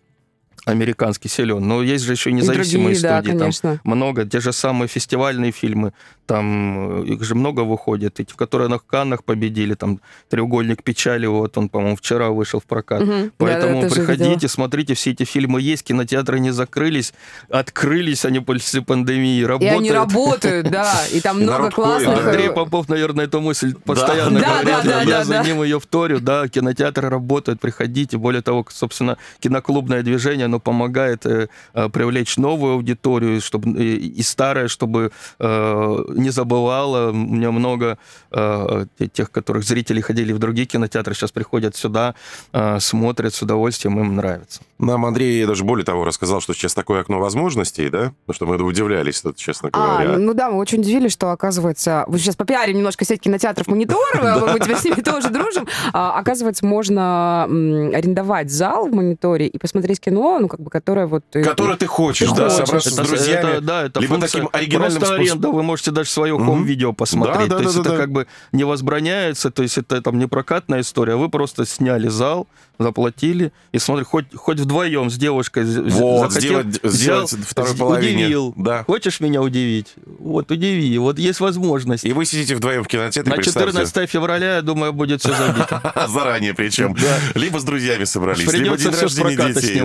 [0.65, 1.67] американский силен.
[1.67, 3.38] Но есть же еще независимые Другие, да, студии.
[3.38, 3.69] конечно.
[3.84, 4.26] Там много.
[4.26, 5.93] Те же самые фестивальные фильмы.
[6.26, 8.19] Там э, их же много выходит.
[8.19, 9.73] Эти, которые на Каннах победили.
[9.73, 9.99] Там
[10.30, 11.26] «Треугольник печали».
[11.26, 13.02] Вот он, по-моему, вчера вышел в прокат.
[13.02, 13.32] Мгм.
[13.38, 14.93] Поэтому Да-да, тоже приходите, смотрите.
[14.93, 15.84] Все эти фильмы есть.
[15.84, 17.13] Кинотеатры не закрылись.
[17.49, 19.39] Открылись они после пандемии.
[19.39, 19.80] И Работают.
[19.80, 22.15] они работают, да, и там И много классных...
[22.23, 22.30] да.
[22.30, 24.65] Андрей э, Попов, наверное, эту мысль постоянно Да, говорит.
[24.65, 25.43] да, да, я да, за да.
[25.43, 26.19] ним ее вторю.
[26.19, 28.17] Да, кинотеатры работают, приходите.
[28.17, 34.22] Более того, собственно, киноклубное движение, оно помогает э, э, привлечь новую аудиторию, чтобы и, и
[34.22, 37.10] старая, чтобы э, не забывала.
[37.10, 37.98] У меня много
[38.32, 42.13] э, тех, которых зрители ходили в другие кинотеатры, сейчас приходят сюда,
[42.54, 44.62] э, смотрят с удовольствием, им нравится.
[44.78, 48.13] Нам Андрей даже более того рассказал, что сейчас такое окно возможностей, да?
[48.28, 50.18] Ну, что мы удивлялись, тут, честно А, говоря.
[50.20, 53.98] ну да, мы очень удивились, что, оказывается, мы сейчас попиарим немножко сеть кинотеатров «Монитор»,
[54.54, 55.68] мы теперь с ними тоже дружим.
[55.94, 61.23] А, Оказывается, можно арендовать зал в «Мониторе» и посмотреть кино, ну, как бы, которое вот...
[61.34, 62.65] э, Который ты хочешь, Ты да, хочешь.
[62.65, 63.49] собраться с Это- друзьями.
[63.51, 65.21] это- да, это либо функция таким оригинальным просто способом.
[65.25, 67.47] аренда, вы можете даже свое хом-видео посмотреть.
[67.49, 68.01] Да, да, то есть да, это да, да.
[68.01, 72.47] как бы не возбраняется, то есть это там не прокатная история, вы просто сняли зал,
[72.79, 78.23] заплатили и смотрите, хоть, хоть вдвоем с девушкой Вот, захотел, сделать- взял, сделать второй половине.
[78.25, 78.53] удивил.
[78.58, 78.84] Да.
[78.84, 79.93] Хочешь меня удивить?
[80.19, 82.03] Вот удиви, вот есть возможность.
[82.03, 83.69] И вы сидите вдвоем в кинотеатре, На представьте.
[83.71, 85.93] 14 февраля, я думаю, будет все забито.
[86.10, 86.95] Заранее причем.
[87.36, 89.82] Либо с друзьями собрались, либо день с рождения детей.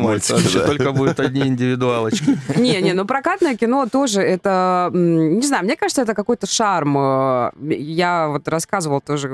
[0.54, 0.66] Да.
[0.66, 2.38] только будут одни индивидуалочки.
[2.56, 6.96] Не, не, ну прокатное кино тоже это, не знаю, мне кажется, это какой-то шарм.
[6.98, 9.28] Э, Я вот рассказывала тоже,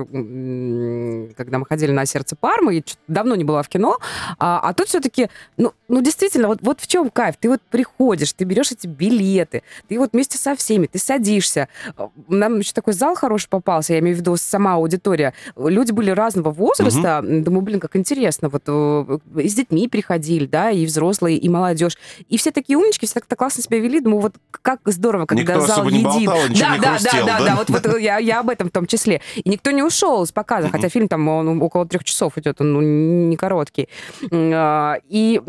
[1.37, 3.99] когда мы ходили на сердце Пармы, и чё-то давно не была в кино,
[4.39, 7.37] а, а тут все-таки, ну, ну действительно, вот, вот в чем кайф.
[7.39, 11.69] Ты вот приходишь, ты берешь эти билеты, ты вот вместе со всеми, ты садишься.
[11.97, 15.35] Э, Нам еще такой зал хороший попался, я имею в виду сама аудитория.
[15.57, 17.21] Люди были разного возраста.
[17.23, 18.49] Думаю, блин, как интересно.
[18.49, 21.97] Вот э, и с детьми приходили, да, и взрослые, и молодежь.
[22.29, 24.01] И все такие умнички, все так классно себя вели.
[24.01, 27.27] Думаю, вот как здорово, когда Никто зал особо не болтал, да, не да, хрустел, да,
[27.27, 27.45] да, да?
[27.45, 29.21] да, вот, вот я, я об этом в том числе.
[29.37, 32.73] И никто не ушел с показа, хотя фильм там он около трех часов идет, он
[32.73, 33.89] ну, не короткий.
[34.33, 35.41] А, И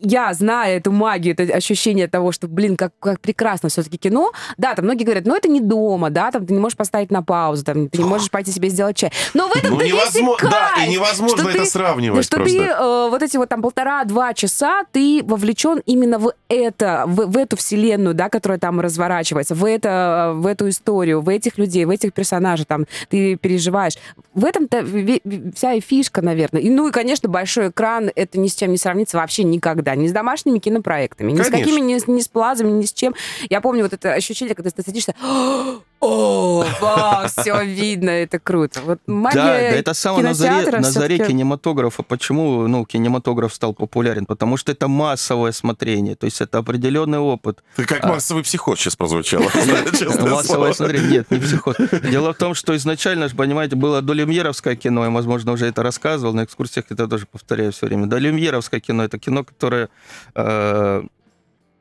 [0.00, 4.74] я, зная эту магию, это ощущение того, что, блин, как, как прекрасно все-таки кино, да,
[4.74, 7.64] там многие говорят, ну это не дома, да, там ты не можешь поставить на паузу,
[7.64, 9.10] там, ты не можешь пойти себе сделать чай.
[9.34, 12.56] Но в этом Ну, невозможно, да, и невозможно что это ты- сравнивать что просто.
[12.58, 17.36] ты э, вот эти вот там полтора-два часа ты вовлечен именно в это, в, в
[17.36, 21.90] эту вселенную, да, которая там разворачивается, в это, в эту историю, в этих людей, в
[21.90, 23.94] этих персонажей, там ты переживаешь.
[24.34, 24.84] В этом-то
[25.54, 26.60] вся и фишка, наверное.
[26.60, 30.08] И, ну и, конечно, большой экран это ни с чем не сравнится вообще никогда, ни
[30.08, 31.58] с домашними кинопроектами, ни с Конечно.
[31.58, 33.14] какими, ни, с- ни с плазами, ни с чем.
[33.48, 35.14] Я помню вот это ощущение, когда ты садишься,
[36.00, 38.80] о, вау, все видно, это круто.
[38.82, 42.02] Вот магия Да, да, это самое на заре, на заре кинематографа.
[42.02, 44.26] Почему ну, кинематограф стал популярен?
[44.26, 47.62] Потому что это массовое смотрение, то есть это определенный опыт.
[47.76, 48.08] Ты как А.
[48.08, 49.44] массовый психоз сейчас прозвучало.
[50.20, 51.76] Массовое смотрение, нет, не психоз.
[52.02, 56.34] Дело в том, что изначально, ж, понимаете, было долюмьеровское кино, я, возможно, уже это рассказывал,
[56.34, 58.06] на экскурсиях это тоже повторяю все время.
[58.06, 59.88] Долюмьеровское кино— это кино, которое
[60.34, 61.02] э,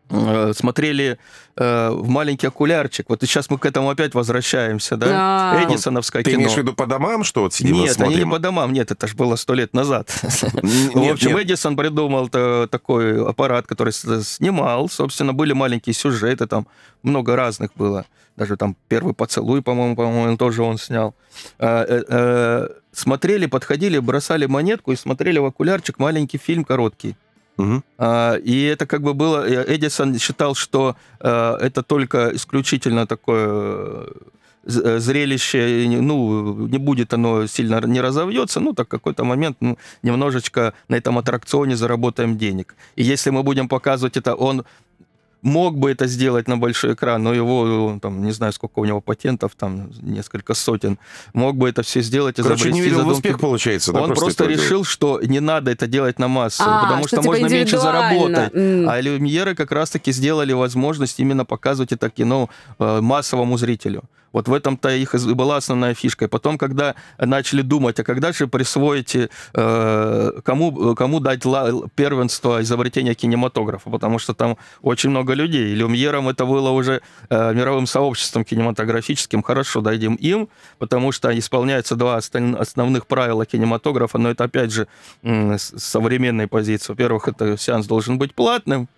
[0.09, 1.17] смотрели
[1.57, 3.05] э, в маленький окулярчик.
[3.09, 5.07] Вот сейчас мы к этому опять возвращаемся, да?
[5.11, 5.63] А.
[5.63, 6.41] Эдисоновское Ты кино.
[6.41, 8.31] имеешь в виду по домам, что вот сидим Нет, они не смотрим?
[8.31, 10.09] по домам, нет, это же было сто лет назад.
[10.21, 11.45] В общем, нет.
[11.45, 14.89] Эдисон придумал та- такой аппарат, который с- снимал.
[14.89, 16.67] Собственно, были маленькие сюжеты, там
[17.03, 18.05] много разных было.
[18.35, 21.15] Даже там первый поцелуй, по-моему, по-моему, тоже он снял.
[21.57, 27.17] А, э, э, Смотрели, подходили, бросали монетку и смотрели в окулярчик маленький фильм короткий.
[27.97, 29.47] А, И это как бы было...
[29.47, 34.07] э, Эдисон считал, что э, это только исключительно такое
[34.63, 40.73] э, зрелище, ну, не будет оно сильно не разовьется, ну, так какой-то момент ну, немножечко
[40.89, 42.75] на этом аттракционе заработаем денег.
[42.97, 44.65] И если мы будем показывать это, он
[45.45, 48.99] мог бы это сделать на большой экран, но его, там, не знаю, сколько у него
[48.99, 50.97] патентов, там несколько сотен,
[51.33, 54.01] мог бы это все сделать, Короче, не верил в успех, получается, да?
[54.01, 54.59] Он просто делать?
[54.59, 57.77] решил, что не надо это делать на массу, А, потому что, что типа можно меньше
[57.77, 58.51] заработать.
[58.55, 58.89] М.
[58.89, 64.03] А люмьеры как раз-таки сделали возможность именно показывать это кино э, массовому зрителю.
[64.35, 66.25] Вот в этом-то их и была основная фишка.
[66.25, 71.43] И потом, когда начали думать, а когда же присвоить, э, кому, кому дать
[71.95, 75.73] первенство изобретения кинематографа, потому что там очень много людей.
[75.73, 75.75] И
[76.27, 79.41] это было уже э, мировым сообществом кинематографическим.
[79.41, 84.89] Хорошо, дадим им, потому что исполняются два основных правила кинематографа, но это, опять же,
[85.23, 86.91] м, с современной позиции.
[86.91, 88.89] Во-первых, это сеанс должен быть платным,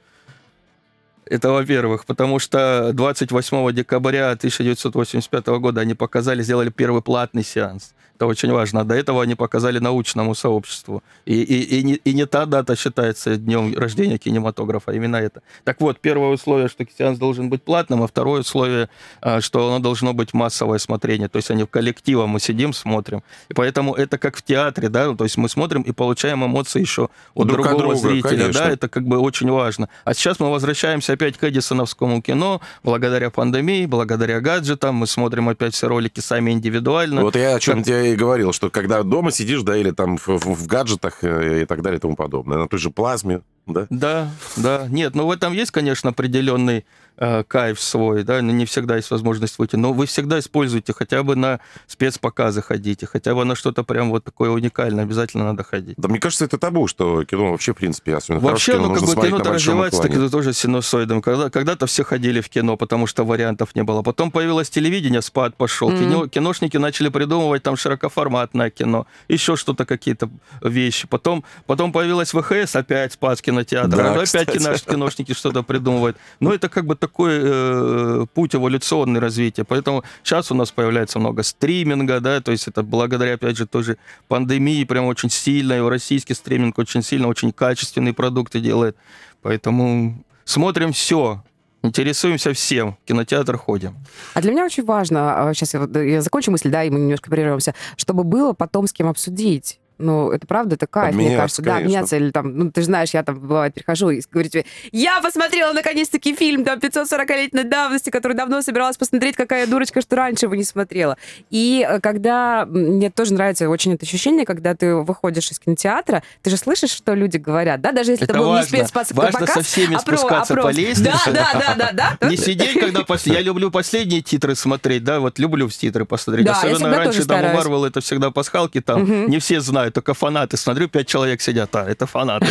[1.29, 7.93] это во-первых, потому что 28 декабря 1985 года они показали, сделали первый платный сеанс.
[8.17, 8.83] Это очень важно.
[8.83, 11.03] До этого они показали научному сообществу.
[11.25, 15.43] И, и, и, не, и не та дата считается днем рождения кинематографа, а именно это.
[15.63, 18.89] Так вот, первое условие, что сеанс должен быть платным, а второе условие,
[19.21, 21.29] а, что оно должно быть массовое смотрение.
[21.29, 23.21] То есть они в коллективе мы сидим, смотрим.
[23.49, 27.09] И поэтому это как в театре, да, то есть мы смотрим и получаем эмоции еще
[27.35, 28.39] от Друг другого от друга, зрителя.
[28.39, 28.61] Конечно.
[28.63, 29.89] Да, это как бы очень важно.
[30.05, 32.61] А сейчас мы возвращаемся опять к эдисоновскому кино.
[32.83, 37.21] Благодаря пандемии, благодаря гаджетам, мы смотрим опять все ролики сами индивидуально.
[37.21, 37.85] Вот я о чем как...
[38.13, 41.65] и говорил, что когда дома сидишь, да, или там в, в, в гаджетах э, и
[41.65, 43.87] так далее и тому подобное, на той же плазме, да?
[43.89, 44.87] Да, да.
[44.89, 46.85] Нет, ну в этом есть, конечно, определенный
[47.17, 49.75] э, кайф свой, да, но не всегда есть возможность выйти.
[49.75, 54.23] Но вы всегда используйте, хотя бы на спецпоказы ходите, хотя бы на что-то прям вот
[54.23, 55.95] такое уникальное, обязательно надо ходить.
[55.97, 59.03] Да мне кажется, это табу, что кино вообще, в принципе, особенно Вообще, кино, ну, как
[59.03, 61.21] бы кино-то развивается, так это тоже синусоидом.
[61.21, 64.01] Когда, когда-то все ходили в кино, потому что вариантов не было.
[64.01, 65.91] Потом появилось телевидение, спад пошел.
[65.91, 65.99] Mm-hmm.
[65.99, 70.29] Кино, киношники начали придумывать там широкоформатное кино, еще что-то, какие-то
[70.61, 71.07] вещи.
[71.07, 73.97] Потом, потом появилась ВХС, опять спад кинотеатра.
[73.97, 76.17] Да, опять кино, киношники что-то придумывают.
[76.39, 79.63] Но это как бы такой э, путь эволюционный развития.
[79.63, 83.97] Поэтому сейчас у нас появляется много стриминга, да, то есть это благодаря, опять же, тоже
[84.27, 88.95] пандемии прям очень сильно, и российский стриминг очень сильно, очень качественные продукты делает.
[89.41, 91.41] Поэтому смотрим все,
[91.83, 93.95] Интересуемся всем, в кинотеатр ходим.
[94.33, 97.29] А для меня очень важно, сейчас а, я, я закончу мысль, да, и мы немножко
[97.29, 99.79] прервемся, чтобы было потом с кем обсудить.
[99.97, 101.61] Ну, это правда, это кайф, мне кажется.
[101.61, 101.81] Конечно.
[101.81, 104.65] Да, меняться или там, ну, ты же знаешь, я там, бывает, прихожу и говорю тебе,
[104.91, 110.45] я посмотрела наконец-таки фильм там 540-летней давности, который давно собиралась посмотреть, какая дурочка, что раньше
[110.45, 111.17] его не смотрела.
[111.49, 116.49] И э, когда, мне тоже нравится очень это ощущение, когда ты выходишь из кинотеатра, ты
[116.49, 118.75] же слышишь, что люди говорят, да, даже если это, это был важно.
[118.75, 121.31] не спецпоказ, Важно со всеми а спускаться а про, по лестнице.
[121.31, 122.29] Да, да, да, да, да.
[122.29, 123.05] Не сидеть, когда.
[123.25, 126.47] Я люблю последние титры смотреть, да, вот люблю в титры посмотреть.
[126.47, 130.87] Особенно раньше там у Марвел это всегда пасхалки, там не все знают, только фанаты смотрю,
[130.87, 132.47] пять человек сидят, а, это фанаты.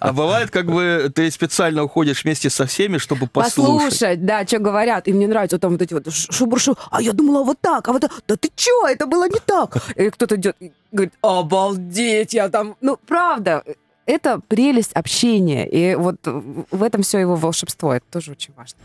[0.00, 3.90] А бывает, как бы ты специально уходишь вместе со всеми, чтобы послушать.
[3.90, 5.08] Послушать, да, что говорят.
[5.08, 6.76] И мне нравится там вот эти вот шубуршу.
[6.90, 8.10] А я думала вот так, а вот так.
[8.28, 9.76] Да ты чё, это было не так.
[9.96, 10.56] И кто-то идет
[10.92, 12.76] говорит, обалдеть, я там...
[12.80, 13.62] Ну, правда,
[14.06, 15.68] это прелесть общения.
[15.68, 17.94] И вот в этом все его волшебство.
[17.94, 18.78] Это тоже очень важно.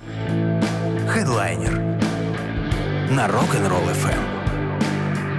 [1.09, 1.73] Хедлайнер
[3.11, 4.34] на Rock'n'Roll FM.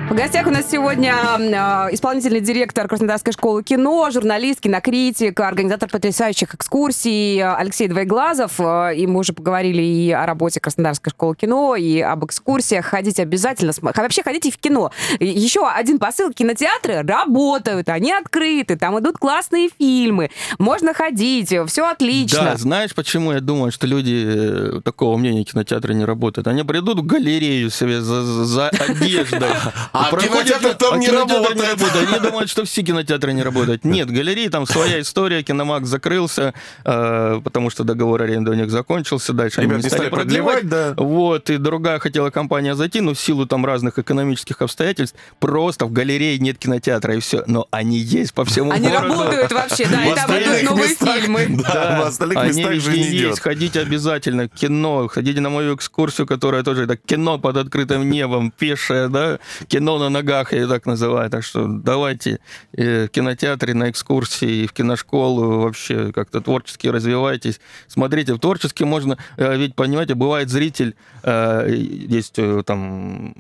[0.09, 6.55] В гостях у нас сегодня э, исполнительный директор Краснодарской школы кино, журналист, кинокритик, организатор потрясающих
[6.55, 8.61] экскурсий Алексей Двоеглазов.
[8.61, 12.87] Э, и мы уже поговорили и о работе Краснодарской школы кино, и об экскурсиях.
[12.87, 13.73] Ходите обязательно.
[13.83, 14.93] Вообще ходите в кино.
[15.19, 16.33] Еще один посыл.
[16.33, 20.31] Кинотеатры работают, они открыты, там идут классные фильмы.
[20.61, 22.45] Можно ходить, все отлично.
[22.45, 26.47] Да, знаешь, почему я думаю, что люди э, такого мнения кинотеатры не работают?
[26.47, 29.51] Они придут в галерею себе за, за одеждой.
[29.97, 31.57] А кинотеатр там а не работает.
[31.57, 32.09] Не работает.
[32.09, 33.85] Они думают, что все кинотеатры не работают.
[33.85, 36.55] Нет, галереи, там своя история, киномаг закрылся,
[36.85, 40.69] э, потому что договор аренды у них закончился, дальше Ребят, они не стали продлевать.
[40.69, 40.95] Да.
[40.97, 45.93] Вот, и другая хотела компания зайти, но в силу там разных экономических обстоятельств просто в
[45.93, 47.45] галерее нет кинотеатра, и все.
[47.47, 49.07] Но они есть по всему они городу.
[49.07, 51.47] Они работают вообще, да, и там идут новые фильмы.
[51.63, 56.85] Да, в остальных местах жизнь есть, ходите обязательно, кино, ходите на мою экскурсию, которая тоже,
[56.85, 61.31] это кино под открытым небом, пешее, да, кино кино на ногах, я так называю.
[61.31, 62.39] Так что давайте
[62.73, 67.61] э, в кинотеатре, на экскурсии, в киношколу вообще как-то творчески развивайтесь.
[67.87, 69.17] Смотрите, в творчески можно...
[69.37, 71.69] Э, ведь, понимаете, бывает зритель, э,
[72.11, 73.35] есть там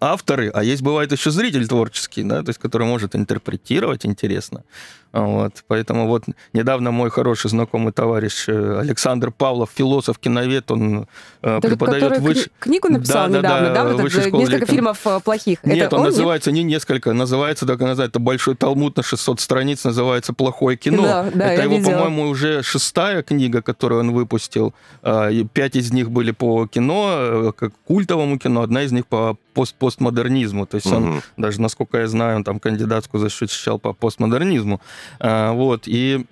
[0.00, 4.62] авторы, а есть бывает еще зритель творческий, да, то есть который может интерпретировать интересно.
[5.12, 11.06] Вот, поэтому вот недавно мой хороший знакомый товарищ э, Александр Павлов, философ, киновед, он
[11.42, 12.50] э, Это преподает выше...
[12.58, 14.66] книгу написал да, недавно, да, да, да вот несколько фильм.
[14.66, 15.64] фильмов э, плохих.
[15.64, 16.64] Нет, Это он, он называется нет?
[16.66, 21.02] не несколько, называется, так называется, большой талмуд на 600 страниц, называется «Плохое кино».
[21.02, 24.74] Да, да, Это его, по-моему, уже шестая книга, которую он выпустил.
[25.02, 29.74] А, пять из них были по кино, как культовому кино, одна из них по пост
[29.74, 30.66] постмодернизму.
[30.66, 30.96] То есть угу.
[30.96, 34.80] он, даже, насколько я знаю, он там кандидатскую защищал по постмодернизму.
[35.20, 36.26] А, вот, и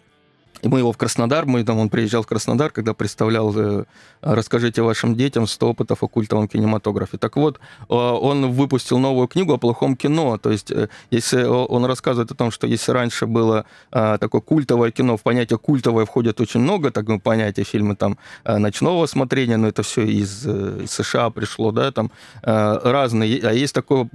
[0.63, 3.85] и мы его в Краснодар, мы там, он приезжал в Краснодар, когда представлял э,
[4.23, 7.19] «Расскажите вашим детям 100 опытов о культовом кинематографе».
[7.19, 10.39] Так вот, э, он выпустил новую книгу о плохом кино.
[10.39, 15.17] То есть, э, если он рассказывает о том, что если раньше было такое культовое кино,
[15.17, 19.83] в понятие культовое входит очень много, так ну, понятие фильмы там ночного смотрения, но это
[19.83, 22.11] все из, из США пришло, да, там
[22.43, 23.41] разные.
[23.43, 24.09] А есть такое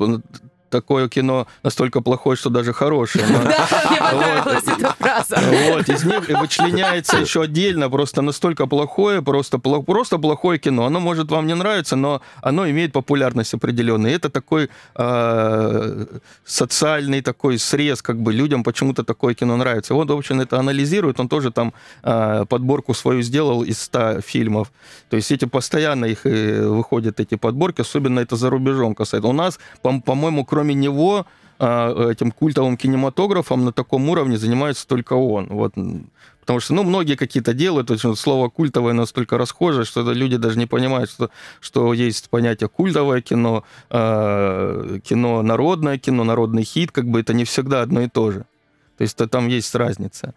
[0.72, 3.26] такое кино настолько плохое, что даже хорошее.
[3.28, 5.40] Да, мне понравилась эта фраза.
[5.70, 10.86] Вот, из них вычленяется еще отдельно просто настолько плохое, просто, просто плохое кино.
[10.86, 14.14] Оно может вам не нравиться, но оно имеет популярность определенную.
[14.14, 16.06] И это такой э,
[16.46, 19.94] социальный такой срез, как бы людям почему-то такое кино нравится.
[19.94, 24.72] Вот, в общем, это анализирует, он тоже там э, подборку свою сделал из 100 фильмов.
[25.10, 29.28] То есть эти постоянно их э, выходят эти подборки, особенно это за рубежом касается.
[29.28, 31.26] У нас, по-моему, кроме него
[31.60, 35.48] а, этим культовым кинематографом на таком уровне занимается только он.
[35.48, 35.74] Вот.
[36.40, 40.58] Потому что, ну, многие какие-то делают, то есть слово культовое настолько расхожее, что люди даже
[40.58, 47.06] не понимают, что, что есть понятие культовое кино, э, кино народное кино, народный хит, как
[47.06, 48.46] бы это не всегда одно и то же.
[48.98, 50.28] То есть там есть разница.
[50.28, 50.34] А,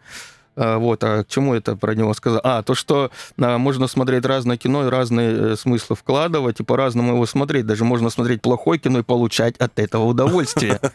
[0.56, 2.40] вот, а к чему это про него сказал?
[2.44, 7.14] А, то, что а, можно смотреть разное кино и разные э, смыслы вкладывать, и по-разному
[7.14, 7.66] его смотреть.
[7.66, 10.80] Даже можно смотреть плохое кино и получать от этого удовольствие.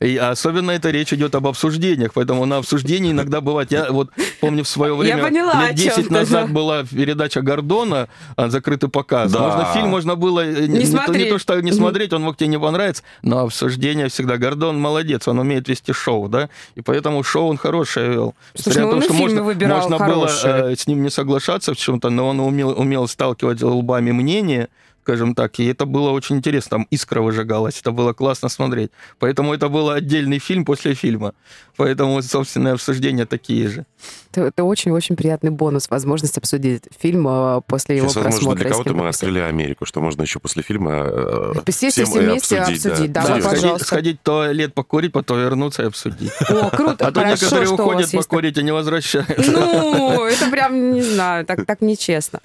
[0.00, 3.72] И особенно это речь идет об обсуждениях, поэтому на обсуждении иногда бывает...
[3.72, 4.10] Я вот
[4.40, 6.52] помню в свое время, поняла, лет 10 назад да.
[6.52, 9.32] была передача Гордона «Закрытый показ».
[9.32, 9.40] Да.
[9.40, 12.36] Можно фильм можно было э, Не не, то, не то, что не смотреть, он мог
[12.36, 14.36] тебе не понравиться, но обсуждение всегда.
[14.38, 18.34] Гордон молодец, он умеет вести шоу, да, и поэтому шоу он хорошее вел.
[18.54, 20.52] Слушай, Несмотря ну на и что можно, можно хорошие.
[20.52, 24.68] было э, с ним не соглашаться в чем-то, но он умел, умел сталкивать лбами мнения,
[25.10, 26.70] скажем так, и это было очень интересно.
[26.78, 28.90] Там искра выжигалась, это было классно смотреть.
[29.18, 31.32] Поэтому это был отдельный фильм после фильма.
[31.76, 33.86] Поэтому, собственно, обсуждения такие же.
[34.34, 38.62] Это, очень-очень приятный бонус, возможность обсудить фильм э, после его Сейчас, возможно, просмотра.
[38.64, 39.28] для с кого-то мы обсудить.
[39.30, 43.26] открыли Америку, что можно еще после фильма э, Сесть всем все вместе обсудить, да, Да,
[43.26, 43.40] Серьезно.
[43.42, 43.86] сходить, пожалуйста.
[43.86, 46.30] сходить в туалет, покурить, потом вернуться и обсудить.
[46.48, 49.50] О, круто, А то хорошо, некоторые уходят покурить и не возвращаются.
[49.50, 52.38] Ну, это прям, не знаю, так, так нечестно.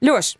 [0.00, 0.36] Леш,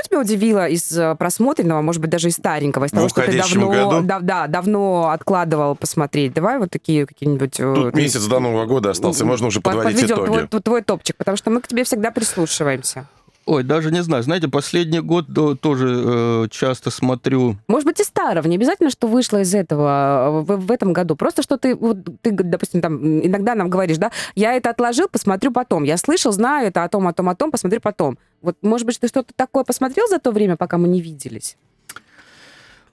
[0.00, 3.22] что тебя удивило из э, просмотренного, может быть, даже из старенького, из В того, что
[3.22, 4.06] ты давно, году?
[4.06, 6.32] да, да, давно откладывал посмотреть?
[6.34, 7.58] Давай вот такие какие-нибудь...
[7.60, 10.46] э, Тут месяц до Нового года остался, можно уже под- подводить подведем итоги.
[10.48, 13.06] Твой- твой топчик, потому что мы к тебе всегда прислушиваемся.
[13.46, 14.24] Ой, даже не знаю.
[14.24, 18.48] Знаете, последний год да, тоже э, часто смотрю Может быть, и старого.
[18.48, 21.14] Не обязательно, что вышло из этого э, в, в этом году.
[21.14, 25.52] Просто, что ты, вот, ты, допустим, там иногда нам говоришь, да, я это отложил, посмотрю
[25.52, 25.84] потом.
[25.84, 28.18] Я слышал, знаю это о том, о том, о том, посмотрю потом.
[28.42, 31.56] Вот, может быть, ты что-то такое посмотрел за то время, пока мы не виделись?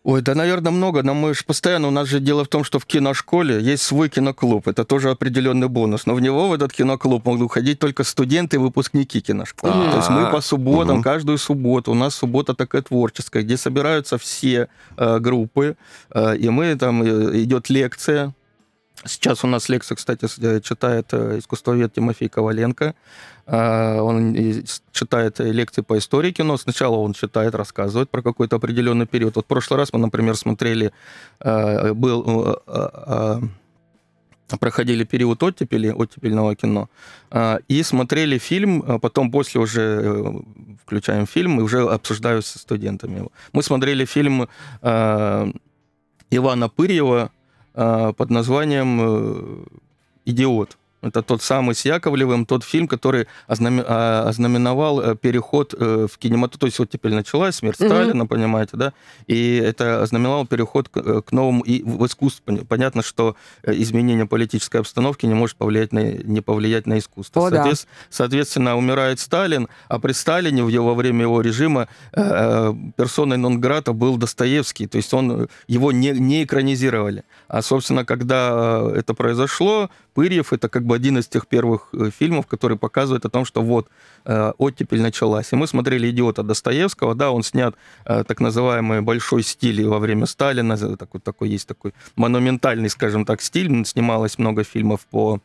[0.04, 2.78] Ой, да, наверное, много, но мы же постоянно, у нас же дело в том, что
[2.78, 7.26] в киношколе есть свой киноклуб, это тоже определенный бонус, но в него, в этот киноклуб,
[7.26, 9.72] могут ходить только студенты и выпускники киношколы.
[9.74, 11.04] А, То есть мы по субботам, мгм.
[11.04, 15.78] каждую субботу, у нас суббота такая творческая, где собираются все э, группы,
[16.14, 18.34] э, и мы, там э, идет лекция,
[19.06, 22.96] Сейчас у нас лекцию, кстати, э, читает э, искусствовед Тимофей Коваленко.
[23.48, 24.36] Э, Он
[24.92, 26.58] читает э, лекции по истории кино.
[26.58, 29.36] Сначала он читает, рассказывает про какой-то определенный период.
[29.36, 30.92] Вот в прошлый раз мы, например, смотрели,
[31.44, 32.58] был
[34.60, 36.88] проходили период оттепели, оттепельного кино,
[37.68, 40.44] и смотрели фильм, а потом после уже
[40.86, 43.32] включаем фильм и уже обсуждаю со студентами его.
[43.54, 44.48] Мы смотрели фильм
[46.32, 47.32] Ивана Пырьева
[47.74, 49.64] под названием э,
[50.26, 50.78] «Идиот».
[51.06, 56.60] Это тот самый с Яковлевым, тот фильм, который а, ознаменовал э, переход э, в кинематограф.
[56.62, 57.90] То есть вот теперь началась смерть Мгм.
[57.90, 58.94] Сталина, понимаете, да?
[59.28, 62.44] И это ознаменовало переход к, э, к новому и в искусство.
[62.54, 67.48] Пон- Понятно, что э, изменение политической обстановки не может повлиять на, не повлиять на искусство.
[67.48, 67.64] О, да.
[67.66, 73.36] Соответ- Соответственно, умирает Сталин, а при Сталине в его, во время его режима э, персоной
[73.36, 77.26] нон-грата был Достоевский, то есть он, э, его не, не экранизировали.
[77.54, 82.10] А, собственно, когда э, это произошло, Пырьев это как бы один из тех первых э,
[82.10, 83.90] фильмов, который показывает о том, что вот
[84.26, 85.54] э, оттепель началась.
[85.54, 87.76] И мы смотрели «Идиота» Достоевского, да, он снят
[88.06, 93.40] э, так называемый большой стиль во время Сталина, такой, такой есть такой монументальный, скажем так,
[93.40, 93.86] стиль.
[93.86, 95.40] Снималось много фильмов по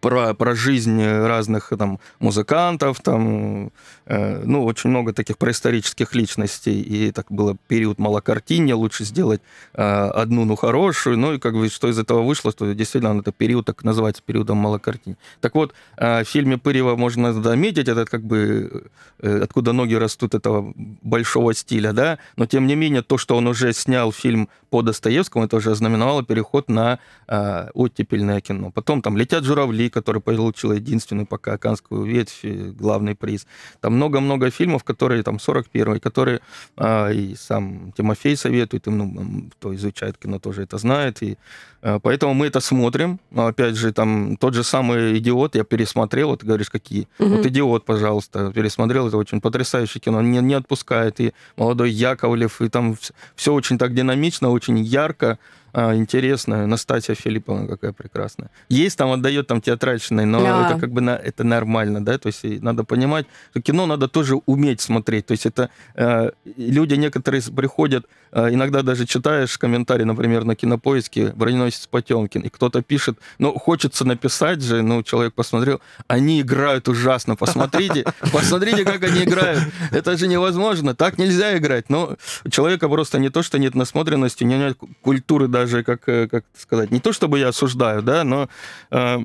[0.00, 3.70] про, про жизнь разных там музыкантов, там,
[4.06, 9.40] э, ну, очень много таких происторических личностей, и так было период малокартинья, лучше сделать
[9.74, 13.32] э, одну, ну, хорошую, ну, и как бы что из этого вышло, что действительно это
[13.32, 15.16] период так называется периодом малокартинья.
[15.40, 18.84] Так вот, э, в фильме Пырева можно заметить, этот как бы,
[19.20, 20.72] э, откуда ноги растут этого
[21.02, 25.44] большого стиля, да, но тем не менее то, что он уже снял фильм по Достоевскому,
[25.44, 26.98] это уже ознаменовало переход на
[27.28, 28.70] э, оттепельное кино.
[28.70, 33.46] Потом там «Летят журавли», который получил единственный пока Канскую ветвь, главный приз.
[33.80, 36.40] Там много-много фильмов, которые, там, 41-й, которые
[36.76, 41.36] а, и сам Тимофей советует, и, ну, кто изучает кино, тоже это знает, и
[41.82, 43.20] а, поэтому мы это смотрим.
[43.30, 47.08] Но, опять же, там тот же самый «Идиот» я пересмотрел, вот ты говоришь, какие.
[47.18, 47.28] Угу.
[47.28, 52.68] Вот «Идиот», пожалуйста, пересмотрел, это очень потрясающее кино, не, не отпускает, и молодой Яковлев, и
[52.68, 52.96] там
[53.34, 55.38] все очень так динамично, очень ярко,
[55.72, 56.66] а, интересная.
[56.66, 58.50] Настасья Филипповна какая прекрасная.
[58.68, 60.66] Есть там, отдает там театральщиной, но да.
[60.66, 64.36] это как бы на, это нормально, да, то есть надо понимать, что кино надо тоже
[64.46, 70.44] уметь смотреть, то есть это э, люди некоторые приходят, э, иногда даже читаешь комментарий, например,
[70.44, 76.40] на Кинопоиске «Броненосец Потемкин», и кто-то пишет, ну, хочется написать же, ну, человек посмотрел, они
[76.40, 79.62] играют ужасно, посмотрите, посмотрите, как они играют,
[79.92, 84.44] это же невозможно, так нельзя играть, но у человека просто не то, что нет насмотренности,
[84.44, 88.48] нет культуры, да, даже, как, э, как сказать, не то чтобы я осуждаю, да, но
[88.90, 89.18] э,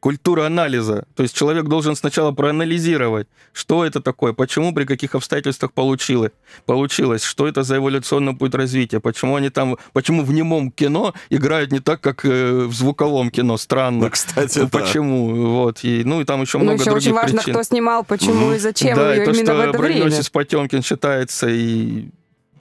[0.00, 1.04] культура анализа.
[1.14, 6.32] То есть человек должен сначала проанализировать, что это такое, почему, при каких обстоятельствах получилось,
[6.64, 11.70] получилось, что это за эволюционный путь развития, почему они там, почему в немом кино играют
[11.72, 14.04] не так, как э, в звуковом кино, странно.
[14.04, 15.28] Ну, кстати, ну, Почему?
[15.28, 15.40] Да.
[15.50, 15.84] Вот.
[15.84, 17.54] И, ну и там еще ну, много еще других очень важно, причин.
[17.54, 18.56] кто снимал, почему mm-hmm.
[18.56, 20.10] и зачем, да, и, и то, именно что в это время.
[20.32, 22.08] Потемкин считается и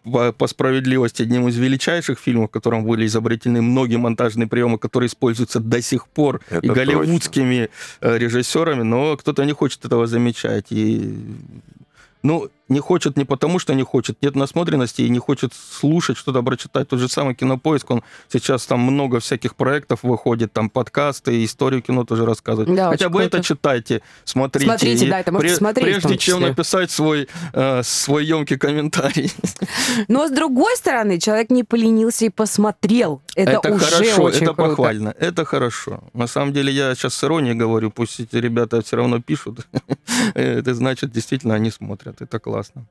[0.03, 5.59] по справедливости одним из величайших фильмов, в котором были изобретены многие монтажные приемы, которые используются
[5.59, 7.69] до сих пор Это и голливудскими
[8.01, 8.15] точно.
[8.15, 10.67] Э, режиссерами, но кто-то не хочет этого замечать.
[10.71, 11.15] И
[12.21, 16.41] ну, не хочет не потому, что не хочет, нет насмотренности и не хочет слушать, что-то
[16.43, 16.87] прочитать.
[16.87, 22.05] Тот же самый Кинопоиск, он сейчас там много всяких проектов выходит, там подкасты, историю кино
[22.05, 22.73] тоже рассказывает.
[22.73, 23.37] Да, Хотя бы круто.
[23.37, 24.65] это читайте, смотрите.
[24.65, 25.85] Смотрите, да, это можете смотреть.
[25.85, 29.31] Прежде чем написать свой, э, свой емкий комментарий.
[30.07, 33.21] Но с другой стороны, человек не поленился и посмотрел.
[33.35, 34.69] Это, это уже хорошо, очень это круто.
[34.69, 36.03] похвально, это хорошо.
[36.13, 39.67] На самом деле я сейчас с иронией говорю, пусть эти ребята все равно пишут.
[40.33, 42.21] это значит, действительно, они смотрят.
[42.21, 42.85] Это классно классно.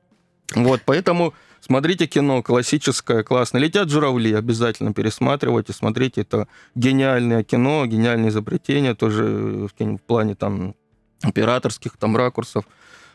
[0.55, 3.59] Вот, поэтому смотрите кино классическое, классно.
[3.59, 6.21] «Летят журавли» обязательно пересматривайте, смотрите.
[6.21, 10.75] Это гениальное кино, гениальное изобретение тоже в, в плане там
[11.21, 12.65] операторских там ракурсов.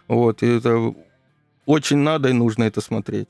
[0.08, 0.94] Вот, и это
[1.66, 3.28] очень надо и нужно это смотреть.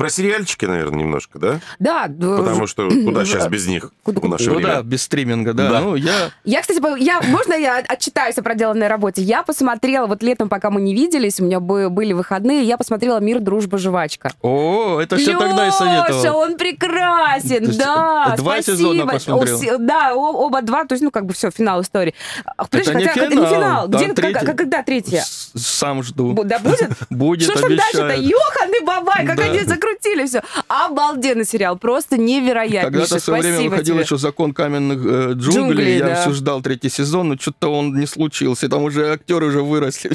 [0.00, 1.60] Про сериальчики, наверное, немножко, да?
[1.78, 2.08] Да.
[2.08, 4.76] Потому что куда сейчас без них в наше ну, время?
[4.76, 5.68] да, без стриминга, да.
[5.68, 5.80] да.
[5.80, 6.30] Ну, я...
[6.42, 9.20] я, кстати, я, можно я отчитаюсь о проделанной работе?
[9.20, 13.40] Я посмотрела, вот летом, пока мы не виделись, у меня были выходные, я посмотрела «Мир,
[13.40, 14.32] дружба, жвачка».
[14.40, 16.38] О, это все тогда и советовал.
[16.38, 18.78] он прекрасен, есть, да, Два спасибо.
[18.78, 19.78] сезона посмотрел.
[19.80, 22.14] Да, оба два, то есть, ну, как бы все, финал истории.
[22.56, 23.28] Это не финал.
[23.28, 23.88] Не финал.
[23.88, 24.46] Где, третий...
[24.46, 25.22] как, когда третья?
[25.26, 26.32] Сам жду.
[26.42, 26.88] Да будет?
[27.10, 28.14] Будет, Что ж там дальше-то?
[28.14, 30.42] Ёхан и бабай, как они закрутили закрутили все.
[30.68, 32.90] Обалденный сериал, просто невероятнейший.
[32.90, 34.04] Когда-то в свое время выходил тебе.
[34.04, 36.20] еще «Закон каменных э, джунглей», Джунгли, я да.
[36.20, 40.10] все ждал третий сезон, но что-то он не случился, там уже актеры уже выросли.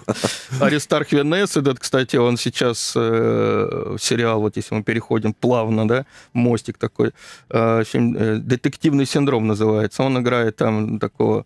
[0.60, 6.78] Аристарх Венес, этот, кстати, он сейчас э, сериал, вот если мы переходим плавно, да, мостик
[6.78, 7.12] такой,
[7.50, 11.44] э, фильм «Детективный синдром» называется, он играет там такого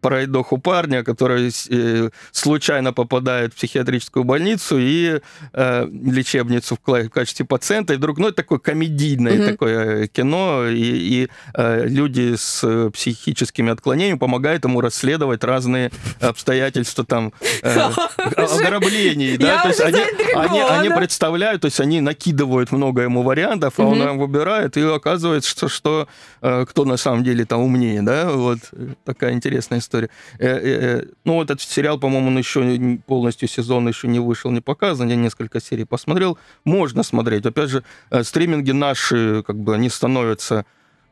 [0.00, 5.20] пройдоху парня, который э, случайно попадает в психиатрическую больницу и
[5.52, 9.50] э, лечебницу в, качестве пациента, и вдруг, ну, это такое комедийное mm-hmm.
[9.50, 15.90] такое кино, и, и э, люди с психическими отклонениями помогают ему расследовать разные
[16.20, 17.32] обстоятельства там
[17.62, 17.78] э,
[18.36, 20.00] ограблений, да, то есть они,
[20.34, 25.50] они, они представляют, то есть они накидывают много ему вариантов, а он выбирает, и оказывается,
[25.50, 26.08] что, что
[26.42, 28.58] э, кто на самом деле там умнее, да, вот
[29.04, 30.10] такая интересная история.
[30.38, 34.60] Э, э, э, ну, этот сериал, по-моему, он еще полностью сезон еще не вышел, не
[34.60, 35.08] показан.
[35.08, 36.38] Я несколько серий посмотрел.
[36.64, 37.46] Можно смотреть.
[37.46, 37.82] Опять же,
[38.22, 40.64] стриминги наши, как бы, они становятся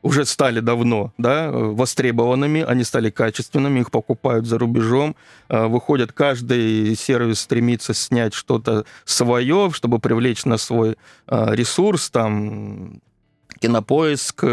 [0.02, 5.16] уже стали давно да, востребованными, они стали качественными, их покупают за рубежом,
[5.48, 13.00] выходят, каждый сервис стремится снять что-то свое, чтобы привлечь на свой ресурс, там,
[13.60, 14.44] кинопоиск,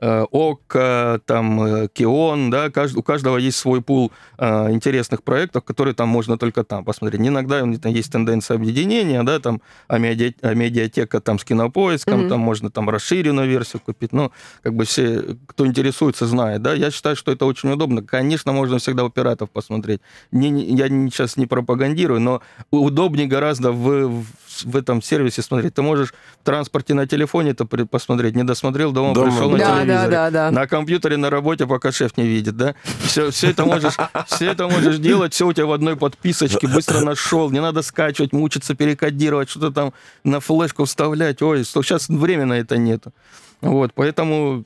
[0.00, 5.92] Э, ОККО, там, э, Кион, да, у каждого есть свой пул э, интересных проектов, которые
[5.92, 7.20] там можно только там посмотреть.
[7.20, 12.28] Иногда есть тенденция объединения, да, там, а, а медиатека там с кинопоиском, mm-hmm.
[12.28, 14.30] там можно там расширенную версию купить, ну,
[14.62, 18.00] как бы все, кто интересуется, знает, да, я считаю, что это очень удобно.
[18.00, 20.00] Конечно, можно всегда у пиратов посмотреть.
[20.30, 22.40] Не, я сейчас не пропагандирую, но
[22.70, 24.26] удобнее гораздо в, в
[24.64, 25.74] в этом сервисе смотреть.
[25.74, 29.64] Ты можешь в транспорте на телефоне это посмотреть, не досмотрел, дома, дома пришел да, на
[29.64, 30.10] телевизоре.
[30.10, 30.50] Да, да, да.
[30.50, 32.74] На компьютере, на работе, пока шеф не видит, да?
[33.00, 33.96] Все, все, это можешь,
[34.26, 38.32] все это можешь делать, все у тебя в одной подписочке, быстро нашел, не надо скачивать,
[38.32, 39.92] мучиться, перекодировать, что-то там
[40.24, 41.42] на флешку вставлять.
[41.42, 43.12] Ой, сейчас времени на это нету.
[43.60, 44.64] Вот, поэтому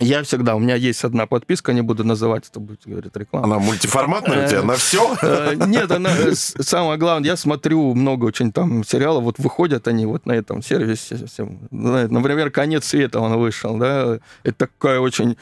[0.00, 3.46] Я всегда, у меня есть одна подписка, не буду называть, это будет, говорит, реклама.
[3.46, 5.16] Она мультиформатная у тебя, на все?
[5.22, 10.24] Э, нет, она, самое главное, я смотрю много очень там сериалов, вот выходят они вот
[10.26, 11.16] на этом сервисе,
[11.70, 15.36] например, «Конец света» он вышел, да, это такая очень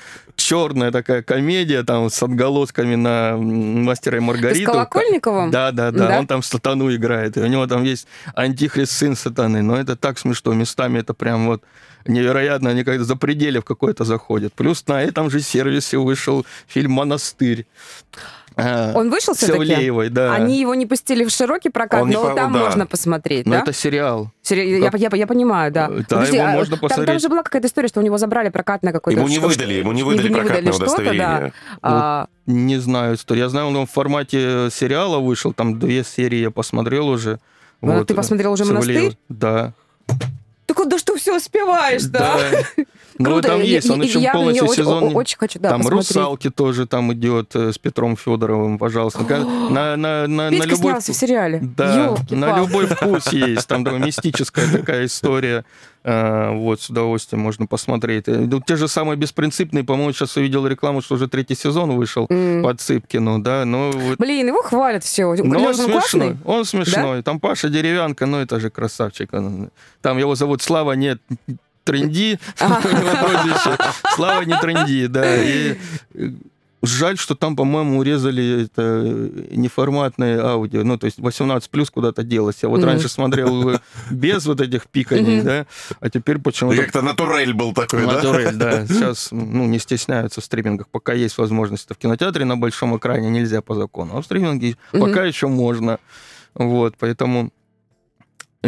[0.46, 4.62] черная такая комедия, там, с отголосками на «Мастера и Маргариту».
[4.62, 5.50] С Колокольниковым?
[5.50, 9.16] Да, да, да, да, он там сатану играет, и у него там есть антихрист, сын
[9.16, 11.64] сатаны, но это так смешно, местами это прям вот
[12.06, 14.52] невероятно, они как-то за пределы в какой-то заходят.
[14.52, 17.66] Плюс на этом же сервисе вышел фильм «Монастырь».
[18.56, 20.08] А, Он вышел все-таки?
[20.08, 20.34] да.
[20.34, 22.34] Они его не пустили в широкий прокат, Он но по...
[22.34, 22.58] там да.
[22.58, 23.60] можно посмотреть, но да?
[23.60, 24.30] это сериал.
[24.40, 24.80] Сери...
[24.80, 24.94] Как...
[24.98, 25.88] Я, я, я понимаю, да.
[25.88, 27.06] Да, Подожди, его а, можно посмотреть.
[27.06, 29.20] Там, там же была какая-то история, что у него забрали прокат на какой-то...
[29.20, 31.18] Ему не выдали, ему не выдали не, прокатное не выдали удостоверение.
[31.18, 31.52] Да.
[31.82, 32.26] А...
[32.46, 33.44] Не знаю историю.
[33.44, 37.40] Я знаю, он в формате сериала вышел, там две серии я посмотрел уже.
[37.82, 38.06] Ну, вот.
[38.06, 39.18] Ты посмотрел уже «Монастырь»?
[39.28, 39.74] Да.
[40.76, 42.36] Ты куда что все успеваешь, да?
[42.76, 42.84] да.
[43.18, 45.16] Ну, там есть, он еще полностью сезон.
[45.16, 49.24] Очень хочу, да, Там «Русалки» тоже там идет э, с Петром Федоровым, пожалуйста.
[49.70, 50.76] На, на, на, на любой...
[50.76, 51.60] снялся в сериале.
[51.62, 53.66] Да, на любой вкус есть.
[53.66, 55.64] Там мистическая такая история.
[56.08, 58.28] Э, вот, с удовольствием можно посмотреть.
[58.28, 62.26] Э, ну, те же самые беспринципные, по-моему, сейчас увидел рекламу, что уже третий сезон вышел
[62.26, 62.62] mm.
[62.62, 63.90] по Цыпкину, да, но...
[64.16, 65.34] Блин, его хвалят все.
[65.34, 66.36] Но он смешной, классный?
[66.44, 67.16] он смешной.
[67.16, 67.22] Да?
[67.24, 69.32] Там Паша Деревянка, ну это же красавчик.
[70.00, 71.20] Там его зовут Слава, нет,
[71.82, 72.38] тренди,
[74.14, 75.24] Слава не тренди, да.
[75.42, 75.76] И
[76.82, 79.02] жаль, что там, по-моему, урезали это
[79.50, 80.84] неформатное аудио.
[80.84, 82.56] Ну, то есть 18 плюс куда-то делось.
[82.62, 82.84] Я вот mm-hmm.
[82.84, 85.42] раньше смотрел без вот этих пиканий, mm-hmm.
[85.42, 85.66] да,
[86.00, 86.82] а теперь почему-то...
[86.82, 88.66] Как-то натурель был такой, натурель, да?
[88.66, 88.86] Натурель, да.
[88.94, 90.88] Сейчас, ну, не стесняются в стримингах.
[90.88, 91.88] Пока есть возможность.
[91.88, 94.16] В кинотеатре на большом экране нельзя по закону.
[94.16, 95.00] А в стриминге mm-hmm.
[95.00, 95.98] пока еще можно.
[96.54, 97.50] Вот, поэтому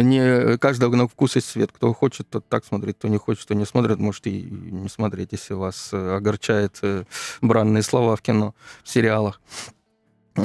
[0.01, 1.71] не каждого на вкус и цвет.
[1.71, 3.99] Кто хочет, тот так смотрит, кто не хочет, то не смотрит.
[3.99, 7.03] Может и не смотреть, если вас э, огорчает э,
[7.41, 9.41] бранные слова в кино, в сериалах.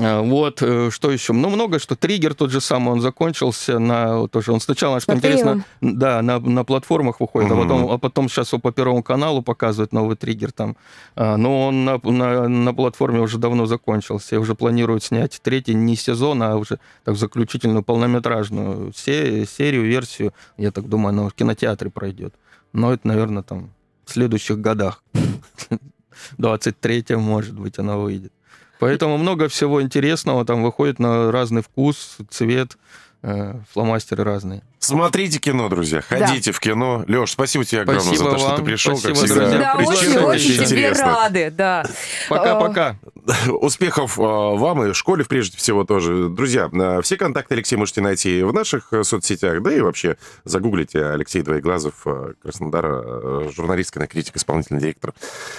[0.03, 1.32] А, вот, э, что еще?
[1.32, 1.97] Ну, много что.
[1.97, 4.26] Триггер тот же самый, он закончился на...
[4.28, 7.61] Тоже он сначала, что интересно, да, на, на платформах выходит, угу.
[7.61, 10.76] а, потом, а потом сейчас его по Первому каналу показывают новый триггер там.
[11.16, 14.34] А, но он на, на, на платформе уже давно закончился.
[14.34, 20.32] И уже планируют снять третий не сезон, а уже так заключительную полнометражную серию, версию.
[20.57, 22.34] Я так думаю, она в кинотеатре пройдет.
[22.72, 23.70] Но это, наверное, там
[24.05, 25.03] в следующих годах.
[26.38, 28.32] 23 может быть, она выйдет.
[28.85, 32.76] Поэтому много всего интересного там выходит на разный вкус, цвет,
[33.22, 34.62] э, фломастеры разные.
[34.85, 36.57] Смотрите кино, друзья, ходите да.
[36.57, 37.05] в кино.
[37.09, 38.49] Леш, спасибо тебе огромное спасибо за то, вам.
[38.49, 39.59] что ты пришел, спасибо, как всегда.
[39.59, 41.87] Да, очень, очень тебе рады, да.
[42.28, 42.97] Пока-пока.
[43.49, 46.28] Успехов а, вам и школе, прежде всего, тоже.
[46.28, 51.05] Друзья, а, все контакты Алексея можете найти в наших э, соцсетях, да и вообще загуглите
[51.07, 55.14] Алексей Двоеглазов, э, Краснодар, э, журналист, кинокритик, исполнительный директор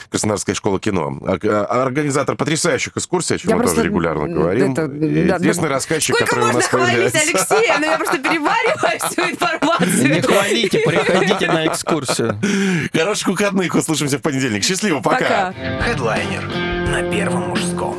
[0.10, 1.18] Краснодарской школы кино.
[1.26, 4.74] Организатор потрясающих экскурсий, о чем я мы тоже регулярно говорим.
[4.74, 5.76] Это, да, Известный да.
[5.76, 7.20] рассказчик, Сколько который у нас появляется.
[7.20, 7.78] Алексея?
[7.80, 10.14] Ну, я просто перевариваю всю информацию.
[10.14, 12.40] Не хвалите, приходите на экскурсию.
[12.94, 14.64] Хороших выходных, услышимся в понедельник.
[14.64, 15.54] Счастливо, пока.
[15.82, 16.44] Хедлайнер
[16.90, 17.98] на Первом мужском.